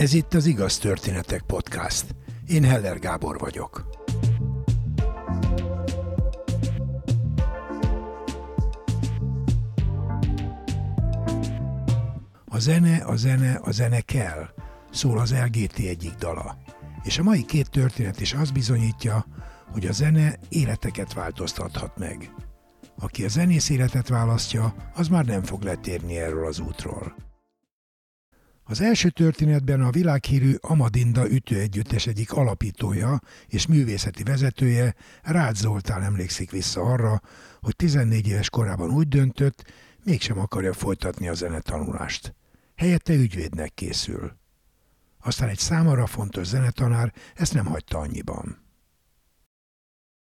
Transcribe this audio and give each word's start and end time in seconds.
Ez 0.00 0.12
itt 0.12 0.34
az 0.34 0.46
Igaz 0.46 0.78
Történetek 0.78 1.42
Podcast. 1.42 2.14
Én 2.46 2.64
Heller 2.64 2.98
Gábor 2.98 3.38
vagyok. 3.38 3.88
A 12.44 12.58
zene, 12.58 12.96
a 12.96 13.16
zene, 13.16 13.60
a 13.62 13.70
zene 13.70 14.00
kell, 14.00 14.48
szól 14.90 15.18
az 15.18 15.34
LGT 15.34 15.78
egyik 15.78 16.14
dala. 16.14 16.56
És 17.02 17.18
a 17.18 17.22
mai 17.22 17.44
két 17.44 17.70
történet 17.70 18.20
is 18.20 18.32
azt 18.32 18.52
bizonyítja, 18.52 19.26
hogy 19.72 19.86
a 19.86 19.92
zene 19.92 20.38
életeket 20.48 21.12
változtathat 21.12 21.98
meg. 21.98 22.34
Aki 22.98 23.24
a 23.24 23.28
zenész 23.28 23.68
életet 23.68 24.08
választja, 24.08 24.74
az 24.94 25.08
már 25.08 25.24
nem 25.24 25.42
fog 25.42 25.62
letérni 25.62 26.16
erről 26.16 26.46
az 26.46 26.58
útról. 26.58 27.29
Az 28.70 28.80
első 28.80 29.08
történetben 29.08 29.80
a 29.80 29.90
világhírű 29.90 30.54
Amadinda 30.60 31.30
ütőegyüttes 31.30 32.06
egyik 32.06 32.32
alapítója 32.32 33.20
és 33.46 33.66
művészeti 33.66 34.22
vezetője, 34.22 34.94
Rácz 35.22 35.60
Zoltán 35.60 36.02
emlékszik 36.02 36.50
vissza 36.50 36.80
arra, 36.80 37.20
hogy 37.60 37.76
14 37.76 38.26
éves 38.26 38.50
korában 38.50 38.90
úgy 38.90 39.08
döntött, 39.08 39.64
mégsem 40.04 40.38
akarja 40.38 40.72
folytatni 40.72 41.28
a 41.28 41.34
zenetanulást. 41.34 42.34
Helyette 42.76 43.14
ügyvédnek 43.14 43.74
készül. 43.74 44.32
Aztán 45.20 45.48
egy 45.48 45.58
számára 45.58 46.06
fontos 46.06 46.46
zenetanár 46.46 47.12
ezt 47.34 47.54
nem 47.54 47.66
hagyta 47.66 47.98
annyiban. 47.98 48.58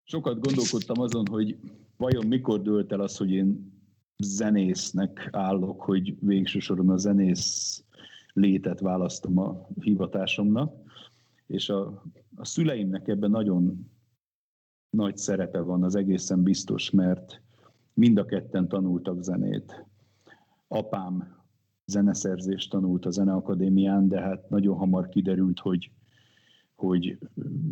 Sokat 0.04 0.40
gondolkodtam 0.40 1.02
azon, 1.02 1.26
hogy 1.28 1.58
vajon 1.98 2.28
mikor 2.28 2.61
dőlt 2.61 2.92
el 2.92 3.00
az, 3.00 3.17
hogy 3.17 3.31
én 3.31 3.73
zenésznek 4.17 5.30
állok, 5.31 5.81
hogy 5.81 6.16
végső 6.20 6.59
soron 6.59 6.89
a 6.89 6.98
zenész 6.98 7.81
létet 8.38 8.80
választom 8.80 9.38
a 9.38 9.67
hivatásomnak, 9.80 10.75
és 11.47 11.69
a, 11.69 12.03
a 12.35 12.45
szüleimnek 12.45 13.07
ebben 13.07 13.30
nagyon 13.30 13.89
nagy 14.89 15.17
szerepe 15.17 15.59
van, 15.59 15.83
az 15.83 15.95
egészen 15.95 16.43
biztos, 16.43 16.89
mert 16.91 17.41
mind 17.93 18.17
a 18.17 18.25
ketten 18.25 18.67
tanultak 18.67 19.23
zenét. 19.23 19.85
Apám 20.67 21.35
zeneszerzést 21.85 22.69
tanult 22.69 23.05
a 23.05 23.09
Zeneakadémián, 23.09 24.08
de 24.08 24.21
hát 24.21 24.49
nagyon 24.49 24.77
hamar 24.77 25.09
kiderült, 25.09 25.59
hogy, 25.59 25.91
hogy 26.75 27.17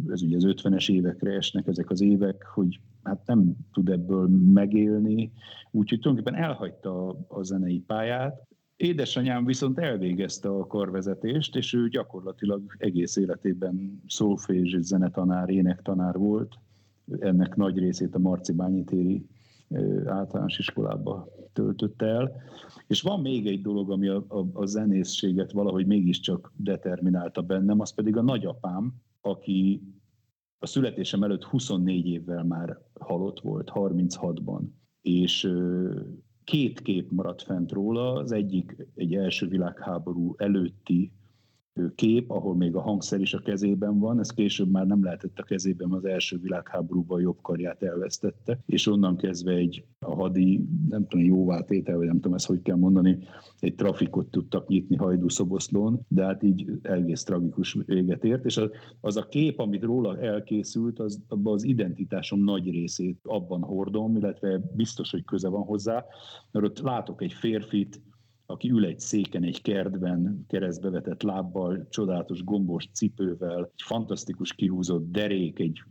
ez 0.07 0.21
ugye 0.21 0.35
az 0.35 0.43
50-es 0.47 0.91
évekre 0.91 1.31
esnek 1.31 1.67
ezek 1.67 1.89
az 1.89 2.01
évek, 2.01 2.43
hogy 2.43 2.79
hát 3.03 3.25
nem 3.25 3.55
tud 3.73 3.89
ebből 3.89 4.27
megélni, 4.53 5.31
úgyhogy 5.71 5.99
tulajdonképpen 5.99 6.43
elhagyta 6.43 7.07
a, 7.07 7.25
a 7.27 7.43
zenei 7.43 7.79
pályát, 7.79 8.54
Édesanyám 8.75 9.45
viszont 9.45 9.79
elvégezte 9.79 10.49
a 10.49 10.67
karvezetést, 10.67 11.55
és 11.55 11.73
ő 11.73 11.87
gyakorlatilag 11.87 12.75
egész 12.77 13.15
életében 13.15 14.01
szólfés 14.07 14.73
és 14.73 14.83
zenetanár, 14.83 15.49
énektanár 15.49 16.17
volt. 16.17 16.55
Ennek 17.19 17.55
nagy 17.55 17.77
részét 17.77 18.15
a 18.15 18.19
Marcibányi 18.19 18.83
téri 18.83 19.25
általános 20.05 20.57
iskolába 20.57 21.27
töltötte 21.53 22.05
el. 22.05 22.31
És 22.87 23.01
van 23.01 23.21
még 23.21 23.47
egy 23.47 23.61
dolog, 23.61 23.91
ami 23.91 24.07
a, 24.07 24.25
a, 24.27 24.45
a 24.53 24.65
zenészséget 24.65 25.51
valahogy 25.51 25.85
mégiscsak 25.85 26.51
determinálta 26.55 27.41
bennem, 27.41 27.79
az 27.79 27.93
pedig 27.93 28.17
a 28.17 28.21
nagyapám, 28.21 28.93
aki 29.21 29.81
a 30.59 30.65
születésem 30.65 31.23
előtt 31.23 31.43
24 31.43 32.07
évvel 32.07 32.43
már 32.43 32.81
halott 32.99 33.39
volt, 33.39 33.71
36-ban. 33.73 34.61
És 35.01 35.51
két 36.45 36.81
kép 36.81 37.11
maradt 37.11 37.41
fent 37.41 37.71
róla, 37.71 38.13
az 38.13 38.31
egyik 38.31 38.75
egy 38.95 39.15
első 39.15 39.47
világháború 39.47 40.33
előtti 40.37 41.11
kép, 41.95 42.31
ahol 42.31 42.55
még 42.55 42.75
a 42.75 42.81
hangszer 42.81 43.19
is 43.19 43.33
a 43.33 43.39
kezében 43.39 43.99
van, 43.99 44.19
ez 44.19 44.29
később 44.29 44.71
már 44.71 44.85
nem 44.85 45.03
lehetett 45.03 45.39
a 45.39 45.43
kezében, 45.43 45.91
az 45.91 46.05
első 46.05 46.37
világháborúban 46.37 47.21
jobb 47.21 47.41
karját 47.41 47.83
elvesztette, 47.83 48.59
és 48.65 48.87
onnan 48.87 49.17
kezdve 49.17 49.51
egy 49.51 49.85
a 49.99 50.15
hadi, 50.15 50.67
nem 50.89 51.07
tudom, 51.07 51.25
jóvá 51.25 51.61
tétel, 51.61 51.97
vagy 51.97 52.07
nem 52.07 52.15
tudom 52.15 52.33
ezt 52.33 52.45
hogy 52.45 52.61
kell 52.61 52.75
mondani, 52.75 53.17
egy 53.59 53.75
trafikot 53.75 54.27
tudtak 54.27 54.67
nyitni 54.67 54.95
Hajdú 54.95 55.29
Szoboszlón, 55.29 56.05
de 56.07 56.23
hát 56.23 56.43
így 56.43 56.71
egész 56.81 57.23
tragikus 57.23 57.77
véget 57.85 58.23
ért, 58.23 58.45
és 58.45 58.57
az, 58.57 58.69
az 59.01 59.17
a 59.17 59.27
kép, 59.27 59.59
amit 59.59 59.83
róla 59.83 60.19
elkészült, 60.19 60.99
az, 60.99 61.23
abban 61.27 61.53
az 61.53 61.63
identitásom 61.63 62.43
nagy 62.43 62.69
részét 62.69 63.19
abban 63.23 63.61
hordom, 63.61 64.15
illetve 64.15 64.61
biztos, 64.75 65.11
hogy 65.11 65.23
köze 65.25 65.49
van 65.49 65.63
hozzá, 65.63 66.05
mert 66.51 66.65
ott 66.65 66.79
látok 66.79 67.21
egy 67.21 67.33
férfit, 67.33 68.01
aki 68.45 68.69
ül 68.69 68.85
egy 68.85 68.99
széken 68.99 69.43
egy 69.43 69.61
kertben, 69.61 70.45
keresztbe 70.47 70.89
vetett 70.89 71.21
lábbal, 71.21 71.87
csodálatos 71.89 72.43
gombos 72.43 72.89
cipővel, 72.93 73.63
egy 73.63 73.81
fantasztikus 73.81 74.53
kihúzott 74.53 75.11
derék, 75.11 75.59
egy 75.59 75.83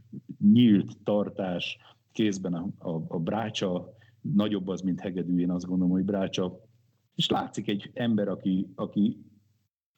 nyílt 0.53 0.97
tartás, 1.04 1.78
kézben 2.12 2.54
a, 2.54 2.69
a, 2.78 3.04
a 3.09 3.19
brácsa, 3.19 3.97
nagyobb 4.20 4.69
az, 4.69 4.81
mint 4.81 5.00
hegedű, 5.00 5.41
én 5.41 5.50
azt 5.50 5.66
gondolom, 5.66 5.93
hogy 5.93 6.04
brácsa, 6.04 6.60
és 7.14 7.28
látszik 7.28 7.69
egy 7.69 7.91
ember, 7.93 8.28
aki, 8.28 8.72
aki, 8.75 9.25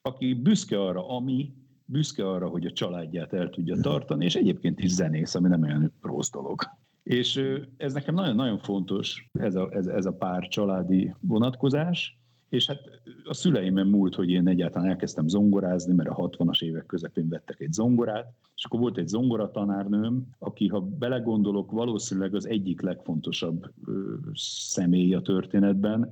aki 0.01 0.33
büszke 0.33 0.81
arra, 0.81 1.07
ami, 1.07 1.53
büszke 1.85 2.29
arra, 2.29 2.47
hogy 2.47 2.65
a 2.65 2.71
családját 2.71 3.33
el 3.33 3.49
tudja 3.49 3.75
tartani, 3.81 4.25
és 4.25 4.35
egyébként 4.35 4.79
is 4.79 4.91
zenész, 4.91 5.35
ami 5.35 5.47
nem 5.47 5.61
olyan 5.61 5.93
rossz 6.01 6.29
dolog. 6.29 6.61
És 7.03 7.41
ez 7.77 7.93
nekem 7.93 8.15
nagyon-nagyon 8.15 8.57
fontos, 8.57 9.29
ez 9.31 9.55
a, 9.55 9.69
ez, 9.71 9.87
ez 9.87 10.05
a 10.05 10.13
pár 10.13 10.47
családi 10.47 11.13
vonatkozás, 11.19 12.19
és 12.49 12.67
hát 12.67 13.01
a 13.23 13.33
szüleimen 13.33 13.87
múlt, 13.87 14.15
hogy 14.15 14.29
én 14.29 14.47
egyáltalán 14.47 14.89
elkezdtem 14.89 15.27
zongorázni, 15.27 15.93
mert 15.93 16.09
a 16.09 16.29
60-as 16.29 16.63
évek 16.63 16.85
közepén 16.85 17.29
vettek 17.29 17.59
egy 17.59 17.73
zongorát, 17.73 18.33
és 18.55 18.65
akkor 18.65 18.79
volt 18.79 18.97
egy 18.97 19.07
zongoratanárnőm, 19.07 20.27
aki, 20.39 20.67
ha 20.67 20.79
belegondolok, 20.81 21.71
valószínűleg 21.71 22.35
az 22.35 22.47
egyik 22.47 22.81
legfontosabb 22.81 23.71
ö, 23.85 24.15
személy 24.33 25.13
a 25.13 25.21
történetben, 25.21 26.11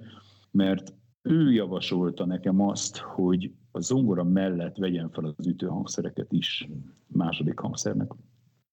mert 0.52 0.94
ő 1.22 1.52
javasolta 1.52 2.26
nekem 2.26 2.62
azt, 2.62 2.98
hogy 2.98 3.52
a 3.72 3.80
zongora 3.80 4.24
mellett 4.24 4.78
vegyen 4.78 5.10
fel 5.10 5.26
az 5.38 5.48
ütőhangszereket 5.48 6.32
is 6.32 6.70
második 7.08 7.60
hangszernek. 7.60 8.12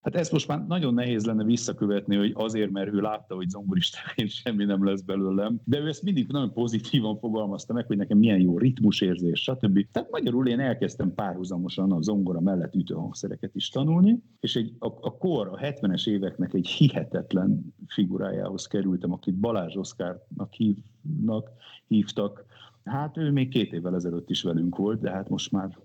Hát 0.02 0.14
ezt 0.14 0.32
most 0.32 0.48
már 0.48 0.66
nagyon 0.66 0.94
nehéz 0.94 1.24
lenne 1.24 1.44
visszakövetni, 1.44 2.16
hogy 2.16 2.32
azért, 2.34 2.70
mert 2.70 2.92
ő 2.92 3.00
látta, 3.00 3.34
hogy 3.34 3.48
zongoristaként 3.48 4.30
semmi 4.42 4.64
nem 4.64 4.84
lesz 4.84 5.00
belőlem, 5.00 5.60
de 5.64 5.78
ő 5.78 5.88
ezt 5.88 6.02
mindig 6.02 6.28
nagyon 6.28 6.52
pozitívan 6.52 7.18
fogalmazta 7.18 7.72
meg, 7.72 7.86
hogy 7.86 7.96
nekem 7.96 8.18
milyen 8.18 8.40
jó 8.40 8.58
ritmusérzés, 8.58 9.42
stb. 9.42 9.86
Tehát 9.92 10.10
magyarul 10.10 10.48
én 10.48 10.60
elkezdtem 10.60 11.14
párhuzamosan 11.14 11.92
a 11.92 12.02
zongora 12.02 12.40
mellett 12.40 12.74
ütőhangszereket 12.74 13.54
is 13.54 13.68
tanulni, 13.68 14.22
és 14.40 14.56
egy, 14.56 14.72
a, 14.78 14.86
a 14.86 15.16
kor, 15.16 15.48
a 15.48 15.56
70-es 15.56 16.08
éveknek 16.08 16.54
egy 16.54 16.66
hihetetlen 16.66 17.74
figurájához 17.86 18.66
kerültem, 18.66 19.12
akit 19.12 19.34
Balázs 19.34 19.76
Oszkárnak 19.76 20.52
hívnak, 20.52 21.50
hívtak. 21.86 22.44
Hát 22.84 23.16
ő 23.16 23.30
még 23.30 23.48
két 23.48 23.72
évvel 23.72 23.94
ezelőtt 23.94 24.30
is 24.30 24.42
velünk 24.42 24.76
volt, 24.76 25.00
de 25.00 25.10
hát 25.10 25.28
most 25.28 25.52
már 25.52 25.78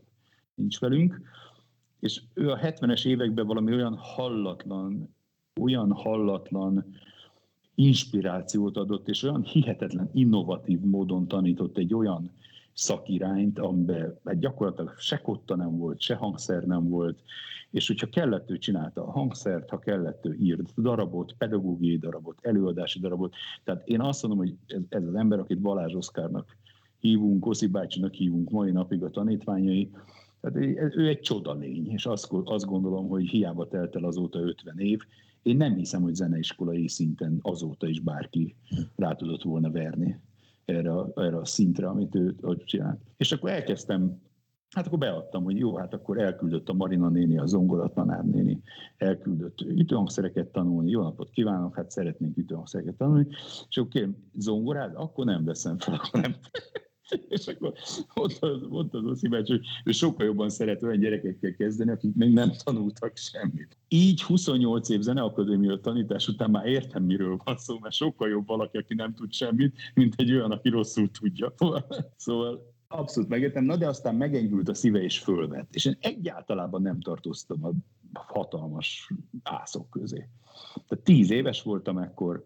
nincs 0.55 0.79
velünk 0.79 1.22
és 2.00 2.22
ő 2.34 2.50
a 2.50 2.58
70-es 2.58 3.06
években 3.06 3.47
valami 3.47 3.74
olyan 3.74 3.96
hallatlan, 3.96 5.16
olyan 5.62 5.91
hallatlan 5.91 6.96
inspirációt 7.75 8.78
adott, 8.78 9.08
és 9.08 9.24
olyan 9.24 9.44
hihetetlen 9.44 10.09
innovatív 10.13 10.80
módon 10.80 11.28
tanított 11.28 11.78
egy 11.78 11.94
olyan 11.94 12.31
szakirányt, 12.74 13.59
amiben 13.59 14.19
hát 14.25 14.40
gyakorlatilag 14.40 14.97
se 14.97 15.18
kotta 15.18 15.56
nem 15.56 15.78
volt, 15.78 16.00
se 16.00 16.16
hangszer 16.16 16.63
nem 16.63 16.90
volt, 16.90 17.19
és 17.72 17.88
hogyha 17.88 18.09
kellett, 18.09 18.52
ő 18.52 18.58
csinálta 18.58 19.08
a 19.08 19.12
hangszert, 19.12 19.70
ha 19.70 19.79
kellett, 19.79 20.26
ő 20.26 20.34
írt 20.34 20.82
darabot, 20.82 21.35
pedagógiai 21.38 21.97
darabot, 21.97 22.38
előadási 22.41 22.99
darabot. 22.99 23.34
Tehát 23.64 23.88
én 23.88 24.02
azt 24.02 24.22
mondom, 24.22 24.40
hogy 24.40 24.55
ez, 24.67 24.82
ez 24.90 25.03
az 25.03 25.16
ember, 25.16 25.40
akit 25.40 25.61
Balázs 25.61 25.94
Oszkárnak 25.94 26.58
hívunk, 26.99 27.40
Koszi 27.40 27.67
bácsinak 27.67 28.14
hívunk 28.14 28.49
mai 28.49 28.72
napig 28.72 29.03
a 29.03 29.09
tanítványai, 29.09 29.91
tehát 30.41 30.57
ő 30.95 31.07
egy 31.07 31.19
csodalény, 31.19 31.87
és 31.91 32.05
azt, 32.05 32.28
azt 32.43 32.66
gondolom, 32.66 33.07
hogy 33.07 33.28
hiába 33.28 33.67
telt 33.67 33.95
el 33.95 34.03
azóta 34.03 34.39
50 34.39 34.79
év, 34.79 34.99
én 35.41 35.57
nem 35.57 35.75
hiszem, 35.75 36.01
hogy 36.01 36.16
zeneiskolai 36.16 36.87
szinten 36.87 37.39
azóta 37.41 37.87
is 37.87 37.99
bárki 37.99 38.55
rá 38.95 39.13
tudott 39.13 39.43
volna 39.43 39.72
verni 39.72 40.19
erre, 40.66 40.91
erre 41.16 41.37
a 41.37 41.45
szintre, 41.45 41.87
amit 41.87 42.16
ő 42.16 42.35
csinált. 42.66 42.99
És 43.17 43.31
akkor 43.31 43.49
elkezdtem, 43.49 44.22
hát 44.69 44.87
akkor 44.87 44.97
beadtam, 44.97 45.43
hogy 45.43 45.57
jó, 45.57 45.75
hát 45.75 45.93
akkor 45.93 46.19
elküldött 46.19 46.69
a 46.69 46.73
Marina 46.73 47.09
néni, 47.09 47.37
a 47.37 47.45
zongora 47.45 47.87
tanár 47.87 48.23
néni, 48.23 48.61
elküldött 48.97 49.61
ütőhangszereket 49.61 50.47
tanulni, 50.47 50.89
jó 50.89 51.01
napot 51.01 51.29
kívánok, 51.29 51.75
hát 51.75 51.91
szeretnénk 51.91 52.37
ütőhangszereket 52.37 52.95
tanulni, 52.95 53.28
és 53.69 53.78
akkor 53.78 53.91
kérem, 53.91 54.16
zongorád, 54.37 54.91
akkor 54.95 55.25
nem 55.25 55.43
veszem 55.43 55.78
fel, 55.78 56.01
nem 56.11 56.35
és 57.30 57.48
akkor 57.48 57.74
mondta 58.16 58.48
az, 58.48 58.62
mondta 58.70 58.98
az 58.98 59.06
Oszimács, 59.06 59.48
hogy 59.48 59.66
ő 59.84 59.92
sokkal 59.92 60.26
jobban 60.26 60.50
szeret 60.50 60.84
olyan 60.84 61.00
gyerekekkel 61.00 61.56
kezdeni, 61.56 61.92
akik 61.92 62.16
még 62.16 62.34
nem 62.34 62.52
tanultak 62.64 63.18
semmit. 63.18 63.78
Így 63.88 64.22
28 64.22 64.90
év 64.90 65.02
zeneakadémia 65.02 65.80
tanítás 65.80 66.28
után 66.28 66.50
már 66.50 66.66
értem, 66.66 67.04
miről 67.04 67.40
van 67.44 67.58
szó, 67.58 67.80
mert 67.80 67.96
sokkal 67.96 68.30
jobb 68.30 68.48
valaki, 68.48 68.78
aki 68.78 68.94
nem 68.94 69.14
tud 69.14 69.34
semmit, 69.34 69.76
mint 69.94 70.14
egy 70.18 70.32
olyan, 70.32 70.52
aki 70.52 70.70
rosszul 70.70 71.12
tudja. 71.12 71.54
Szóval 72.16 72.76
Abszolút 72.90 73.30
megértem, 73.30 73.64
na 73.64 73.76
de 73.76 73.88
aztán 73.88 74.16
megenyhült 74.16 74.70
a 74.70 74.74
szíve 74.74 75.02
és 75.02 75.20
fölvett. 75.20 75.76
És 75.76 75.86
én 75.86 75.98
egyáltalán 76.00 76.82
nem 76.82 77.00
tartoztam 77.00 77.66
a 77.66 77.72
hatalmas 78.14 79.12
ászok 79.44 79.90
közé. 79.90 80.30
Tehát 80.88 81.04
tíz 81.04 81.32
éves 81.32 81.62
voltam 81.62 81.98
ekkor, 81.98 82.46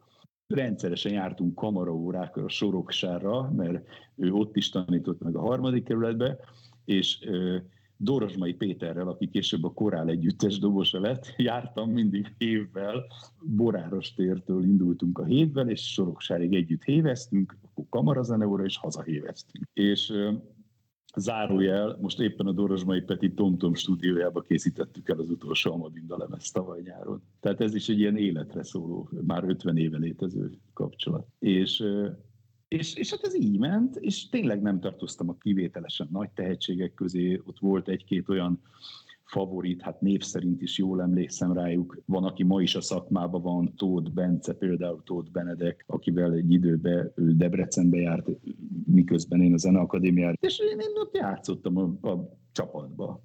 rendszeresen 0.53 1.11
jártunk 1.11 1.55
kamaraórákra 1.55 2.43
a 2.43 2.49
Soroksárra, 2.49 3.51
mert 3.51 3.87
ő 4.15 4.31
ott 4.31 4.55
is 4.55 4.69
tanított 4.69 5.21
meg 5.21 5.35
a 5.35 5.41
harmadik 5.41 5.83
kerületbe, 5.83 6.37
és 6.85 7.19
Dorosmai 7.97 8.53
Péterrel, 8.53 9.07
aki 9.07 9.29
később 9.29 9.63
a 9.63 9.73
Korál 9.73 10.09
együttes 10.09 10.59
dobosa 10.59 10.99
lett, 10.99 11.33
jártam 11.37 11.89
mindig 11.89 12.33
hévvel, 12.37 13.05
Boráros 13.41 14.13
tértől 14.13 14.63
indultunk 14.63 15.19
a 15.19 15.25
hévvel, 15.25 15.69
és 15.69 15.91
Soroksárig 15.91 16.53
együtt 16.53 16.83
héveztünk, 16.83 17.57
akkor 17.65 17.85
kamarazeneóra, 17.89 18.63
és 18.63 18.77
hazahéveztünk. 18.77 19.67
És 19.73 20.13
zárójel, 21.15 21.97
most 22.01 22.19
éppen 22.19 22.47
a 22.47 22.51
Dorosmai 22.51 23.01
Peti 23.01 23.33
TomTom 23.33 23.73
stúdiójába 23.73 24.41
készítettük 24.41 25.09
el 25.09 25.19
az 25.19 25.29
utolsó 25.29 25.73
Amadinda 25.73 26.17
lemez 26.17 26.51
tavaly 26.51 26.81
nyáron. 26.81 27.21
Tehát 27.39 27.61
ez 27.61 27.75
is 27.75 27.89
egy 27.89 27.99
ilyen 27.99 28.17
életre 28.17 28.63
szóló, 28.63 29.09
már 29.27 29.43
50 29.43 29.77
éve 29.77 29.97
létező 29.97 30.51
kapcsolat. 30.73 31.27
És 31.39 31.83
és, 32.67 32.93
és 32.95 33.09
hát 33.09 33.23
ez 33.23 33.35
így 33.35 33.57
ment, 33.57 33.95
és 33.95 34.29
tényleg 34.29 34.61
nem 34.61 34.79
tartoztam 34.79 35.29
a 35.29 35.37
kivételesen 35.37 36.07
nagy 36.11 36.29
tehetségek 36.29 36.93
közé. 36.93 37.41
Ott 37.45 37.59
volt 37.59 37.87
egy-két 37.87 38.29
olyan 38.29 38.61
favorit, 39.31 39.81
hát 39.81 40.01
név 40.01 40.21
szerint 40.21 40.61
is 40.61 40.77
jól 40.77 41.01
emlékszem 41.01 41.53
rájuk. 41.53 42.01
Van, 42.05 42.23
aki 42.23 42.43
ma 42.43 42.61
is 42.61 42.75
a 42.75 42.81
szakmában 42.81 43.41
van, 43.41 43.73
Tóth 43.75 44.11
Bence, 44.11 44.53
például 44.53 45.03
Tóth 45.03 45.31
Benedek, 45.31 45.83
akivel 45.87 46.33
egy 46.33 46.51
időben 46.51 47.11
ő 47.15 47.31
Debrecenbe 47.35 47.97
járt, 47.97 48.29
miközben 48.85 49.41
én 49.41 49.53
a 49.53 49.57
Zeneakadémiára, 49.57 50.35
és 50.39 50.59
én, 50.59 50.79
én 50.79 50.91
ott 50.95 51.15
játszottam 51.15 51.77
a, 51.77 52.09
a 52.09 52.37
csapatba. 52.51 53.21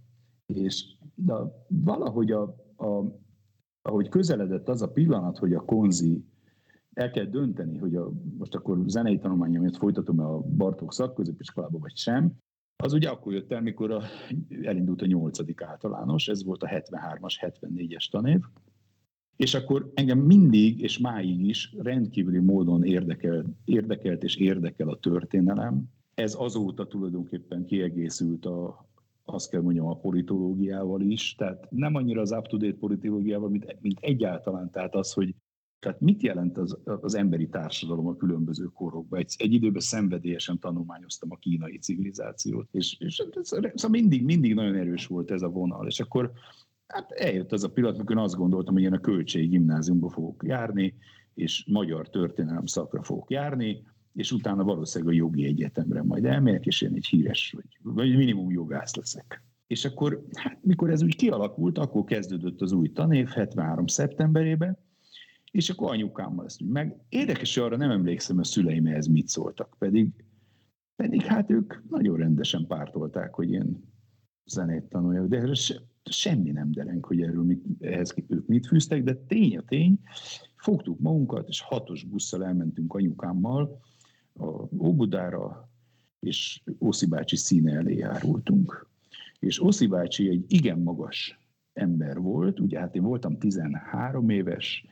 És 0.46 0.96
de 1.14 1.34
valahogy 1.68 2.30
a, 2.30 2.42
a, 2.76 3.18
ahogy 3.82 4.08
közeledett 4.08 4.68
az 4.68 4.82
a 4.82 4.92
pillanat, 4.92 5.38
hogy 5.38 5.52
a 5.52 5.64
konzi 5.64 6.24
el 6.92 7.10
kell 7.10 7.24
dönteni, 7.24 7.78
hogy 7.78 7.94
a, 7.94 8.10
most 8.38 8.54
akkor 8.54 8.82
zenei 8.86 9.18
tanulmányomat 9.18 9.76
folytatom 9.76 10.20
a 10.20 10.38
Bartók 10.38 10.92
szakközépiskolába, 10.92 11.78
vagy 11.78 11.96
sem. 11.96 12.32
Az 12.76 12.92
ugye 12.92 13.08
akkor 13.08 13.32
jött 13.32 13.52
el, 13.52 13.60
mikor 13.60 13.90
a, 13.90 14.02
elindult 14.62 15.02
a 15.02 15.06
nyolcadik 15.06 15.62
általános, 15.62 16.28
ez 16.28 16.44
volt 16.44 16.62
a 16.62 16.68
73-as, 16.68 17.34
74-es 17.40 18.10
tanév, 18.10 18.40
és 19.36 19.54
akkor 19.54 19.90
engem 19.94 20.18
mindig, 20.18 20.80
és 20.80 20.98
máig 20.98 21.46
is 21.46 21.74
rendkívüli 21.78 22.38
módon 22.38 22.84
érdekelt, 22.84 23.46
érdekelt 23.64 24.22
és 24.22 24.36
érdekel 24.36 24.88
a 24.88 24.98
történelem. 24.98 25.84
Ez 26.14 26.34
azóta 26.38 26.86
tulajdonképpen 26.86 27.64
kiegészült 27.64 28.46
a, 28.46 28.88
azt 29.24 29.50
kell 29.50 29.60
mondjam, 29.60 29.86
a 29.86 29.96
politológiával 29.96 31.00
is, 31.00 31.34
tehát 31.34 31.70
nem 31.70 31.94
annyira 31.94 32.20
az 32.20 32.32
up-to-date 32.32 32.78
politológiával, 32.78 33.48
mint, 33.48 33.76
mint 33.80 33.98
egyáltalán, 34.00 34.70
tehát 34.70 34.94
az, 34.94 35.12
hogy 35.12 35.34
tehát 35.78 36.00
mit 36.00 36.22
jelent 36.22 36.58
az, 36.58 36.78
az 36.84 37.14
emberi 37.14 37.48
társadalom 37.48 38.06
a 38.06 38.16
különböző 38.16 38.64
korokban? 38.64 39.18
Egy, 39.18 39.34
egy 39.38 39.52
időben 39.52 39.80
szenvedélyesen 39.80 40.58
tanulmányoztam 40.58 41.30
a 41.32 41.36
kínai 41.36 41.78
civilizációt, 41.78 42.68
és, 42.70 42.96
és 42.98 43.18
ez, 43.18 43.48
szóval 43.48 43.90
mindig, 43.90 44.24
mindig 44.24 44.54
nagyon 44.54 44.74
erős 44.74 45.06
volt 45.06 45.30
ez 45.30 45.42
a 45.42 45.48
vonal, 45.48 45.86
és 45.86 46.00
akkor 46.00 46.32
hát 46.86 47.10
eljött 47.10 47.52
az 47.52 47.64
a 47.64 47.70
pillanat, 47.70 47.96
amikor 47.96 48.18
azt 48.18 48.36
gondoltam, 48.36 48.74
hogy 48.74 48.82
én 48.82 48.92
a 48.92 49.00
költségi 49.00 49.46
gimnáziumba 49.46 50.08
fogok 50.08 50.42
járni, 50.46 50.94
és 51.34 51.64
magyar 51.66 52.08
történelem 52.08 52.66
szakra 52.66 53.02
fogok 53.02 53.30
járni, 53.30 53.82
és 54.12 54.32
utána 54.32 54.64
valószínűleg 54.64 55.14
a 55.14 55.16
jogi 55.16 55.44
egyetemre 55.44 56.02
majd 56.02 56.24
elmegyek, 56.24 56.66
és 56.66 56.82
én 56.82 56.94
egy 56.94 57.06
híres, 57.06 57.54
vagy, 57.56 57.94
vagy 57.94 58.16
minimum 58.16 58.50
jogász 58.50 58.94
leszek. 58.94 59.42
És 59.66 59.84
akkor, 59.84 60.24
hát 60.32 60.58
mikor 60.62 60.90
ez 60.90 61.02
úgy 61.02 61.16
kialakult, 61.16 61.78
akkor 61.78 62.04
kezdődött 62.04 62.60
az 62.60 62.72
új 62.72 62.92
tanév, 62.92 63.28
73. 63.28 63.86
szeptemberében, 63.86 64.78
és 65.56 65.70
akkor 65.70 65.90
anyukámmal 65.90 66.44
ezt 66.44 66.60
meg. 66.60 66.96
Érdekes, 67.08 67.54
hogy 67.54 67.64
arra 67.64 67.76
nem 67.76 67.90
emlékszem, 67.90 68.38
a 68.38 68.44
szüleim 68.44 68.86
ehhez 68.86 69.06
mit 69.06 69.28
szóltak, 69.28 69.76
pedig, 69.78 70.08
pedig 70.96 71.22
hát 71.22 71.50
ők 71.50 71.88
nagyon 71.90 72.16
rendesen 72.16 72.66
pártolták, 72.66 73.34
hogy 73.34 73.50
én 73.50 73.84
zenét 74.44 74.84
tanuljak, 74.84 75.26
de 75.26 75.54
se, 75.54 75.74
semmi 76.04 76.50
nem 76.50 76.72
dereng, 76.72 77.04
hogy 77.04 77.22
erről 77.22 77.44
mit, 77.44 77.64
ehhez 77.80 78.14
ők 78.28 78.46
mit 78.46 78.66
fűztek, 78.66 79.02
de 79.02 79.14
tény 79.14 79.56
a 79.56 79.62
tény, 79.62 80.00
fogtuk 80.56 81.00
magunkat, 81.00 81.48
és 81.48 81.60
hatos 81.60 82.04
busszal 82.04 82.44
elmentünk 82.44 82.94
anyukámmal 82.94 83.80
a 84.34 84.44
Óbudára, 84.78 85.70
és 86.20 86.62
Oszi 86.78 87.06
bácsi 87.06 87.36
színe 87.36 87.72
elé 87.72 87.96
járultunk. 87.96 88.88
És 89.38 89.62
Oszi 89.62 89.86
bácsi 89.86 90.28
egy 90.28 90.44
igen 90.48 90.78
magas 90.78 91.38
ember 91.72 92.18
volt, 92.18 92.60
ugye 92.60 92.78
hát 92.78 92.94
én 92.94 93.02
voltam 93.02 93.38
13 93.38 94.28
éves, 94.28 94.86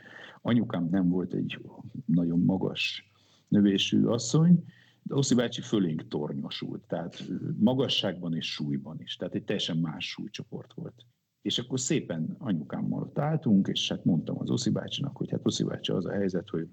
Anyukám 0.47 0.89
nem 0.91 1.09
volt 1.09 1.33
egy 1.33 1.59
nagyon 2.07 2.41
magas 2.41 3.11
növésű 3.49 4.05
asszony, 4.05 4.65
de 5.03 5.15
Oszi 5.15 5.35
bácsi 5.35 5.61
fölénk 5.61 6.09
tornyosult, 6.09 6.83
tehát 6.87 7.25
magasságban 7.59 8.35
és 8.35 8.53
súlyban 8.53 9.01
is, 9.01 9.17
tehát 9.17 9.35
egy 9.35 9.45
teljesen 9.45 9.77
más 9.77 10.09
súlycsoport 10.09 10.73
volt. 10.73 11.07
És 11.43 11.59
akkor 11.59 11.81
szépen 11.81 12.37
anyukámmal 12.39 13.03
ott 13.03 13.19
álltunk, 13.19 13.69
és 13.69 13.89
hát 13.89 14.05
mondtam 14.05 14.39
az 14.39 14.51
Oszi 14.51 14.71
bácsinak, 14.71 15.17
hogy 15.17 15.31
hát 15.31 15.47
Oszi 15.47 15.65
bácsi 15.65 15.93
az 15.93 16.07
a 16.07 16.13
helyzet, 16.13 16.49
hogy 16.49 16.69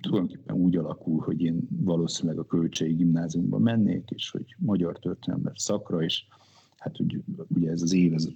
tulajdonképpen 0.00 0.56
úgy 0.56 0.76
alakul, 0.76 1.20
hogy 1.20 1.42
én 1.42 1.68
valószínűleg 1.70 2.38
a 2.38 2.46
kölcsei 2.46 2.92
gimnáziumban 2.92 3.62
mennék, 3.62 4.10
és 4.10 4.30
hogy 4.30 4.56
magyar 4.58 4.98
történelem 4.98 5.54
szakra, 5.54 6.02
és 6.02 6.26
hát 6.84 7.00
ugye, 7.00 7.18
ugye 7.48 7.70
ez 7.70 7.82
az 7.82 7.92
év 7.92 8.14
ez 8.14 8.28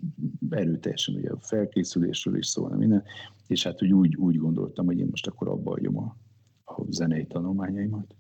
erőteljesen 0.50 1.14
ugye 1.14 1.30
a 1.30 1.38
felkészülésről 1.40 2.36
is 2.36 2.46
szólna 2.46 2.76
minden, 2.76 3.04
és 3.46 3.62
hát 3.62 3.78
hogy 3.78 3.92
úgy, 3.92 4.16
úgy 4.16 4.36
gondoltam, 4.36 4.86
hogy 4.86 4.98
én 4.98 5.06
most 5.10 5.26
akkor 5.26 5.48
abba 5.48 5.70
hagyom 5.70 5.98
a, 5.98 6.16
a 6.64 6.84
zenei 6.90 7.26
tanulmányaimat. 7.26 8.14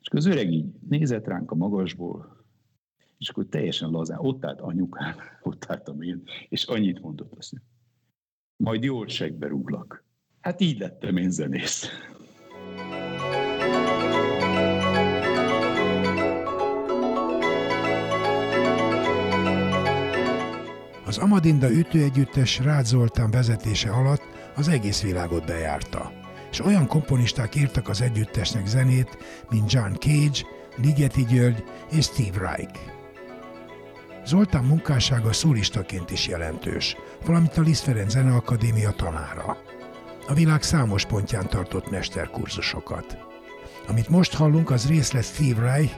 És 0.00 0.08
az 0.10 0.26
öreg 0.26 0.52
így 0.52 0.66
nézett 0.88 1.26
ránk 1.26 1.50
a 1.50 1.54
magasból, 1.54 2.44
és 3.18 3.28
akkor 3.28 3.46
teljesen 3.46 3.90
lazán, 3.90 4.18
ott 4.20 4.44
állt 4.44 4.60
anyukám, 4.60 5.14
ott 5.42 5.64
álltam 5.68 6.02
én, 6.02 6.22
és 6.48 6.64
annyit 6.64 7.00
mondott 7.00 7.32
azt, 7.38 7.52
majd 8.56 8.82
jól 8.82 9.08
segbe 9.08 9.46
rúglak. 9.46 10.04
Hát 10.40 10.60
így 10.60 10.78
lettem 10.78 11.16
én 11.16 11.30
zenész. 11.30 11.86
Az 21.08 21.18
Amadinda 21.18 21.70
ütőegyüttes 21.70 22.58
Rád 22.58 22.86
Zoltán 22.86 23.30
vezetése 23.30 23.90
alatt 23.90 24.22
az 24.56 24.68
egész 24.68 25.02
világot 25.02 25.46
bejárta, 25.46 26.12
és 26.50 26.60
olyan 26.60 26.86
komponisták 26.86 27.54
írtak 27.54 27.88
az 27.88 28.02
együttesnek 28.02 28.66
zenét, 28.66 29.18
mint 29.50 29.72
John 29.72 29.92
Cage, 29.92 30.46
Ligeti 30.76 31.24
György 31.24 31.64
és 31.90 32.04
Steve 32.04 32.38
Reich. 32.38 32.80
Zoltán 34.26 34.64
munkássága 34.64 35.32
szólistaként 35.32 36.10
is 36.10 36.28
jelentős, 36.28 36.96
valamint 37.24 37.56
a 37.56 37.60
Liszt 37.60 37.82
Ferenc 37.82 38.10
Zeneakadémia 38.10 38.90
tanára. 38.90 39.56
A 40.26 40.34
világ 40.34 40.62
számos 40.62 41.06
pontján 41.06 41.48
tartott 41.48 41.90
mesterkurzusokat. 41.90 43.18
Amit 43.86 44.08
most 44.08 44.34
hallunk, 44.34 44.70
az 44.70 44.88
rész 44.88 45.12
lesz 45.12 45.34
Steve 45.34 45.60
Reich 45.60 45.94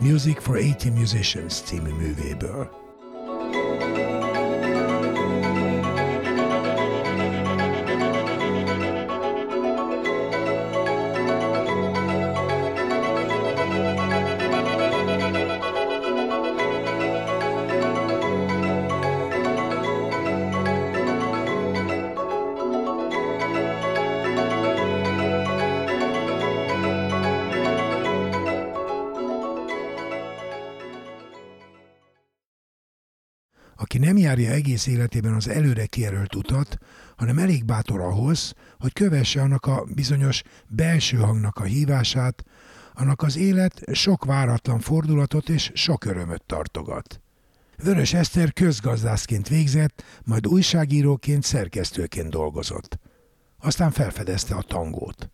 Music 0.00 0.42
for 0.42 0.58
80 0.58 0.92
Musicians 0.92 1.54
című 1.54 1.90
művéből. 1.90 2.83
Egész 34.64 34.86
életében 34.86 35.34
az 35.34 35.48
előre 35.48 35.86
kijelölt 35.86 36.34
utat, 36.34 36.78
hanem 37.16 37.38
elég 37.38 37.64
bátor 37.64 38.00
ahhoz, 38.00 38.54
hogy 38.78 38.92
kövesse 38.92 39.42
annak 39.42 39.66
a 39.66 39.84
bizonyos 39.94 40.42
belső 40.68 41.16
hangnak 41.16 41.58
a 41.58 41.62
hívását, 41.62 42.44
annak 42.94 43.22
az 43.22 43.36
élet 43.36 43.82
sok 43.92 44.24
váratlan 44.24 44.80
fordulatot 44.80 45.48
és 45.48 45.70
sok 45.74 46.04
örömöt 46.04 46.42
tartogat. 46.46 47.20
Vörös 47.76 48.14
Eszter 48.14 48.52
közgazdászként 48.52 49.48
végzett, 49.48 50.02
majd 50.24 50.46
újságíróként, 50.46 51.42
szerkesztőként 51.42 52.30
dolgozott. 52.30 52.98
Aztán 53.58 53.90
felfedezte 53.90 54.54
a 54.54 54.62
tangót. 54.62 55.30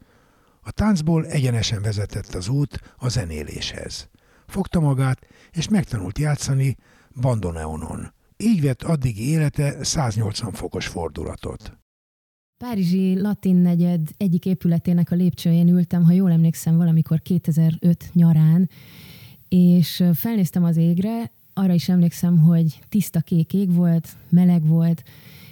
A 0.60 0.70
táncból 0.70 1.26
egyenesen 1.26 1.82
vezetett 1.82 2.34
az 2.34 2.48
út 2.48 2.94
a 2.96 3.08
zenéléshez. 3.08 4.08
fogta 4.46 4.80
magát, 4.80 5.26
és 5.52 5.68
megtanult 5.68 6.18
játszani 6.18 6.76
bandoneonon. 7.20 8.18
Így 8.42 8.60
vett 8.60 8.82
addigi 8.82 9.28
élete 9.28 9.84
180 9.84 10.52
fokos 10.52 10.86
fordulatot. 10.86 11.78
Párizsi 12.64 13.20
latin 13.20 13.56
negyed 13.56 14.00
egyik 14.16 14.46
épületének 14.46 15.10
a 15.10 15.14
lépcsőjén 15.14 15.68
ültem, 15.68 16.04
ha 16.04 16.12
jól 16.12 16.30
emlékszem, 16.30 16.76
valamikor 16.76 17.20
2005 17.20 18.10
nyarán, 18.12 18.70
és 19.48 20.04
felnéztem 20.14 20.64
az 20.64 20.76
égre, 20.76 21.30
arra 21.54 21.72
is 21.72 21.88
emlékszem, 21.88 22.38
hogy 22.38 22.80
tiszta 22.88 23.20
kék 23.20 23.52
ég 23.52 23.74
volt, 23.74 24.08
meleg 24.28 24.66
volt, 24.66 25.02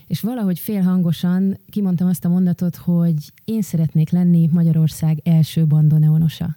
és 0.07 0.21
valahogy 0.21 0.59
félhangosan 0.59 1.59
kimondtam 1.71 2.09
azt 2.09 2.25
a 2.25 2.29
mondatot, 2.29 2.77
hogy 2.77 3.33
én 3.45 3.63
szeretnék 3.63 4.11
lenni 4.11 4.49
Magyarország 4.53 5.21
első 5.25 5.67
bandoneonosa. 5.67 6.55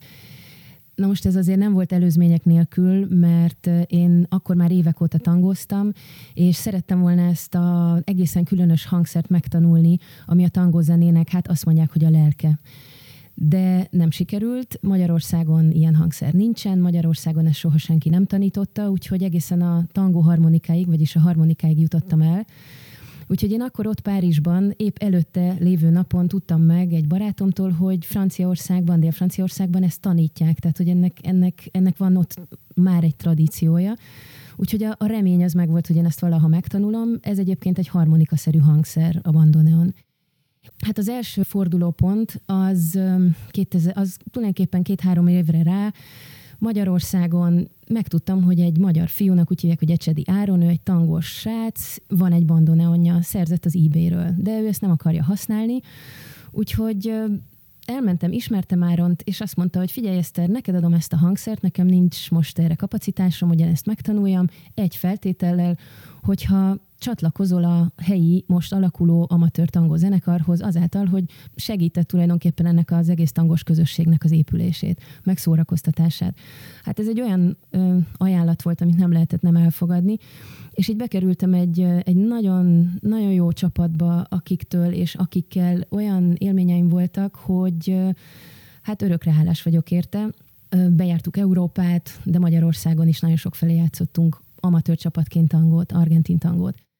Na 1.01 1.07
most 1.07 1.25
ez 1.25 1.35
azért 1.35 1.59
nem 1.59 1.73
volt 1.73 1.91
előzmények 1.91 2.45
nélkül, 2.45 3.07
mert 3.09 3.69
én 3.87 4.25
akkor 4.29 4.55
már 4.55 4.71
évek 4.71 5.01
óta 5.01 5.17
tangóztam, 5.17 5.91
és 6.33 6.55
szerettem 6.55 6.99
volna 6.99 7.21
ezt 7.21 7.55
az 7.55 8.01
egészen 8.03 8.43
különös 8.43 8.85
hangszert 8.85 9.29
megtanulni, 9.29 9.97
ami 10.25 10.43
a 10.43 10.49
tangózenének, 10.49 11.29
hát 11.29 11.47
azt 11.47 11.65
mondják, 11.65 11.91
hogy 11.91 12.03
a 12.03 12.09
lelke 12.09 12.59
de 13.33 13.87
nem 13.91 14.11
sikerült. 14.11 14.77
Magyarországon 14.81 15.71
ilyen 15.71 15.95
hangszer 15.95 16.33
nincsen, 16.33 16.79
Magyarországon 16.79 17.45
ezt 17.45 17.57
soha 17.57 17.77
senki 17.77 18.09
nem 18.09 18.25
tanította, 18.25 18.89
úgyhogy 18.89 19.23
egészen 19.23 19.61
a 19.61 19.85
tangó 19.91 20.19
harmonikáig, 20.19 20.87
vagyis 20.87 21.15
a 21.15 21.19
harmonikáig 21.19 21.79
jutottam 21.79 22.21
el. 22.21 22.45
Úgyhogy 23.31 23.51
én 23.51 23.61
akkor 23.61 23.87
ott 23.87 24.01
Párizsban 24.01 24.73
épp 24.77 24.95
előtte 24.99 25.55
lévő 25.59 25.89
napon 25.89 26.27
tudtam 26.27 26.61
meg 26.61 26.93
egy 26.93 27.07
barátomtól, 27.07 27.69
hogy 27.69 28.05
Franciaországban, 28.05 28.99
Dél-Franciaországban 28.99 29.83
ezt 29.83 30.01
tanítják, 30.01 30.59
tehát 30.59 30.77
hogy 30.77 30.87
ennek, 30.87 31.17
ennek, 31.21 31.69
ennek 31.71 31.97
van 31.97 32.17
ott 32.17 32.39
már 32.75 33.03
egy 33.03 33.15
tradíciója. 33.15 33.93
Úgyhogy 34.55 34.83
a, 34.83 34.95
a 34.97 35.05
remény 35.05 35.43
az 35.43 35.53
meg 35.53 35.69
volt, 35.69 35.87
hogy 35.87 35.95
én 35.95 36.05
ezt 36.05 36.19
valaha 36.19 36.47
megtanulom. 36.47 37.09
Ez 37.21 37.39
egyébként 37.39 37.77
egy 37.77 37.87
harmonikaszerű 37.87 38.57
hangszer 38.57 39.19
a 39.23 39.31
bandoneon. 39.31 39.93
Hát 40.85 40.97
az 40.97 41.09
első 41.09 41.43
fordulópont 41.43 42.41
az, 42.45 42.99
2000, 43.49 43.97
az 43.97 44.17
tulajdonképpen 44.31 44.83
két-három 44.83 45.27
évre 45.27 45.63
rá 45.63 45.93
Magyarországon 46.61 47.69
megtudtam, 47.87 48.43
hogy 48.43 48.59
egy 48.59 48.77
magyar 48.77 49.07
fiúnak, 49.07 49.51
úgy 49.51 49.61
hívják, 49.61 49.79
hogy 49.79 49.91
Ecsedi 49.91 50.23
Áron, 50.27 50.61
ő 50.61 50.67
egy 50.67 50.81
tangos 50.81 51.25
srác, 51.25 51.95
van 52.07 52.31
egy 52.31 52.45
bandoneonja, 52.45 53.21
szerzett 53.21 53.65
az 53.65 53.75
eBay-ről, 53.75 54.33
de 54.37 54.59
ő 54.59 54.67
ezt 54.67 54.81
nem 54.81 54.91
akarja 54.91 55.23
használni, 55.23 55.79
úgyhogy 56.51 57.13
elmentem, 57.85 58.31
ismertem 58.31 58.83
Áront, 58.83 59.21
és 59.21 59.41
azt 59.41 59.55
mondta, 59.55 59.79
hogy 59.79 59.91
figyelj 59.91 60.17
Eszter, 60.17 60.49
neked 60.49 60.75
adom 60.75 60.93
ezt 60.93 61.13
a 61.13 61.17
hangszert, 61.17 61.61
nekem 61.61 61.85
nincs 61.85 62.31
most 62.31 62.59
erre 62.59 62.75
kapacitásom, 62.75 63.49
hogy 63.49 63.61
ezt 63.61 63.85
megtanuljam, 63.85 64.47
egy 64.73 64.95
feltétellel, 64.95 65.77
hogyha 66.21 66.77
csatlakozol 67.01 67.63
a 67.63 67.91
helyi, 67.97 68.43
most 68.47 68.73
alakuló 68.73 69.27
amatőr 69.29 69.69
tangó 69.69 69.95
zenekarhoz 69.95 70.61
azáltal, 70.61 71.05
hogy 71.05 71.23
segített 71.55 72.07
tulajdonképpen 72.07 72.65
ennek 72.65 72.91
az 72.91 73.09
egész 73.09 73.31
tangos 73.31 73.63
közösségnek 73.63 74.23
az 74.23 74.31
épülését, 74.31 75.01
megszórakoztatását. 75.23 76.37
Hát 76.83 76.99
ez 76.99 77.07
egy 77.07 77.21
olyan 77.21 77.57
ö, 77.69 77.97
ajánlat 78.17 78.61
volt, 78.61 78.81
amit 78.81 78.97
nem 78.97 79.11
lehetett 79.11 79.41
nem 79.41 79.55
elfogadni, 79.55 80.17
és 80.71 80.87
így 80.87 80.95
bekerültem 80.95 81.53
egy, 81.53 81.79
egy 81.81 82.15
nagyon, 82.15 82.93
nagyon 82.99 83.31
jó 83.31 83.51
csapatba, 83.51 84.21
akiktől 84.21 84.91
és 84.91 85.15
akikkel 85.15 85.85
olyan 85.89 86.35
élményeim 86.37 86.87
voltak, 86.87 87.35
hogy 87.35 87.97
hát 88.81 89.01
örökre 89.01 89.31
hálás 89.31 89.63
vagyok 89.63 89.91
érte. 89.91 90.29
Bejártuk 90.89 91.37
Európát, 91.37 92.19
de 92.23 92.39
Magyarországon 92.39 93.07
is 93.07 93.19
nagyon 93.19 93.37
sok 93.37 93.55
felé 93.55 93.75
játszottunk 93.75 94.41
amatőr 94.61 94.97
csapatként 94.97 95.47
tangót, 95.47 95.91
argentin 95.91 96.37
tangót. 96.37 96.90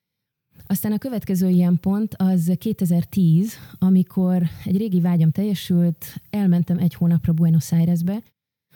Aztán 0.72 0.92
a 0.92 0.98
következő 0.98 1.50
ilyen 1.50 1.80
pont 1.80 2.16
az 2.18 2.51
2010, 2.58 3.54
amikor 3.80 4.44
egy 4.66 4.78
régi 4.78 5.01
vágyam 5.01 5.32
teljesült, 5.32 6.06
elmentem 6.30 6.78
egy 6.78 6.94
hónapra 6.94 7.34
Buenos 7.34 7.72
Airesbe, 7.72 8.24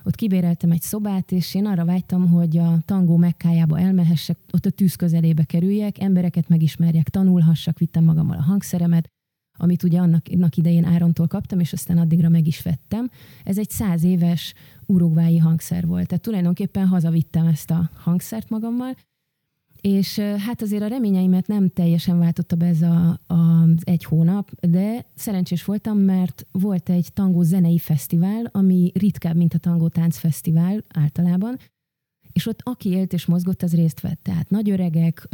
ott 0.03 0.15
kibéreltem 0.15 0.71
egy 0.71 0.81
szobát, 0.81 1.31
és 1.31 1.55
én 1.55 1.65
arra 1.65 1.85
vágytam, 1.85 2.29
hogy 2.29 2.57
a 2.57 2.77
tangó 2.85 3.17
mekkájába 3.17 3.79
elmehessek, 3.79 4.37
ott 4.51 4.65
a 4.65 4.69
tűz 4.69 4.95
közelébe 4.95 5.43
kerüljek, 5.43 5.99
embereket 5.99 6.49
megismerjek, 6.49 7.09
tanulhassak, 7.09 7.77
vittem 7.77 8.03
magammal 8.03 8.37
a 8.37 8.43
hangszeremet, 8.43 9.07
amit 9.57 9.83
ugye 9.83 9.99
annak, 9.99 10.25
annak 10.33 10.57
idején 10.57 10.85
Árontól 10.85 11.27
kaptam, 11.27 11.59
és 11.59 11.73
aztán 11.73 11.97
addigra 11.97 12.29
meg 12.29 12.47
is 12.47 12.61
vettem. 12.61 13.09
Ez 13.43 13.57
egy 13.57 13.69
száz 13.69 14.03
éves 14.03 14.53
urugvái 14.85 15.37
hangszer 15.37 15.87
volt. 15.87 16.07
Tehát 16.07 16.23
tulajdonképpen 16.23 16.87
hazavittem 16.87 17.45
ezt 17.45 17.71
a 17.71 17.89
hangszert 17.93 18.49
magammal, 18.49 18.95
és 19.85 20.19
hát 20.19 20.61
azért 20.61 20.83
a 20.83 20.87
reményeimet 20.87 21.47
nem 21.47 21.69
teljesen 21.69 22.19
váltotta 22.19 22.55
be 22.55 22.65
ez 22.65 22.81
a, 22.81 23.19
a, 23.27 23.33
az 23.33 23.81
egy 23.83 24.03
hónap, 24.03 24.51
de 24.61 25.05
szerencsés 25.15 25.65
voltam, 25.65 25.97
mert 25.97 26.47
volt 26.51 26.89
egy 26.89 27.13
tangó 27.13 27.41
zenei 27.41 27.77
fesztivál, 27.77 28.49
ami 28.51 28.91
ritkább, 28.93 29.35
mint 29.35 29.53
a 29.53 29.57
tangó 29.57 29.87
táncfesztivál 29.87 30.83
általában, 30.93 31.57
és 32.31 32.47
ott 32.47 32.59
aki 32.63 32.89
élt 32.89 33.13
és 33.13 33.25
mozgott, 33.25 33.61
az 33.61 33.75
részt 33.75 34.01
vett. 34.01 34.19
Tehát 34.23 34.49
nagy 34.49 34.69
öregek, 34.69 35.27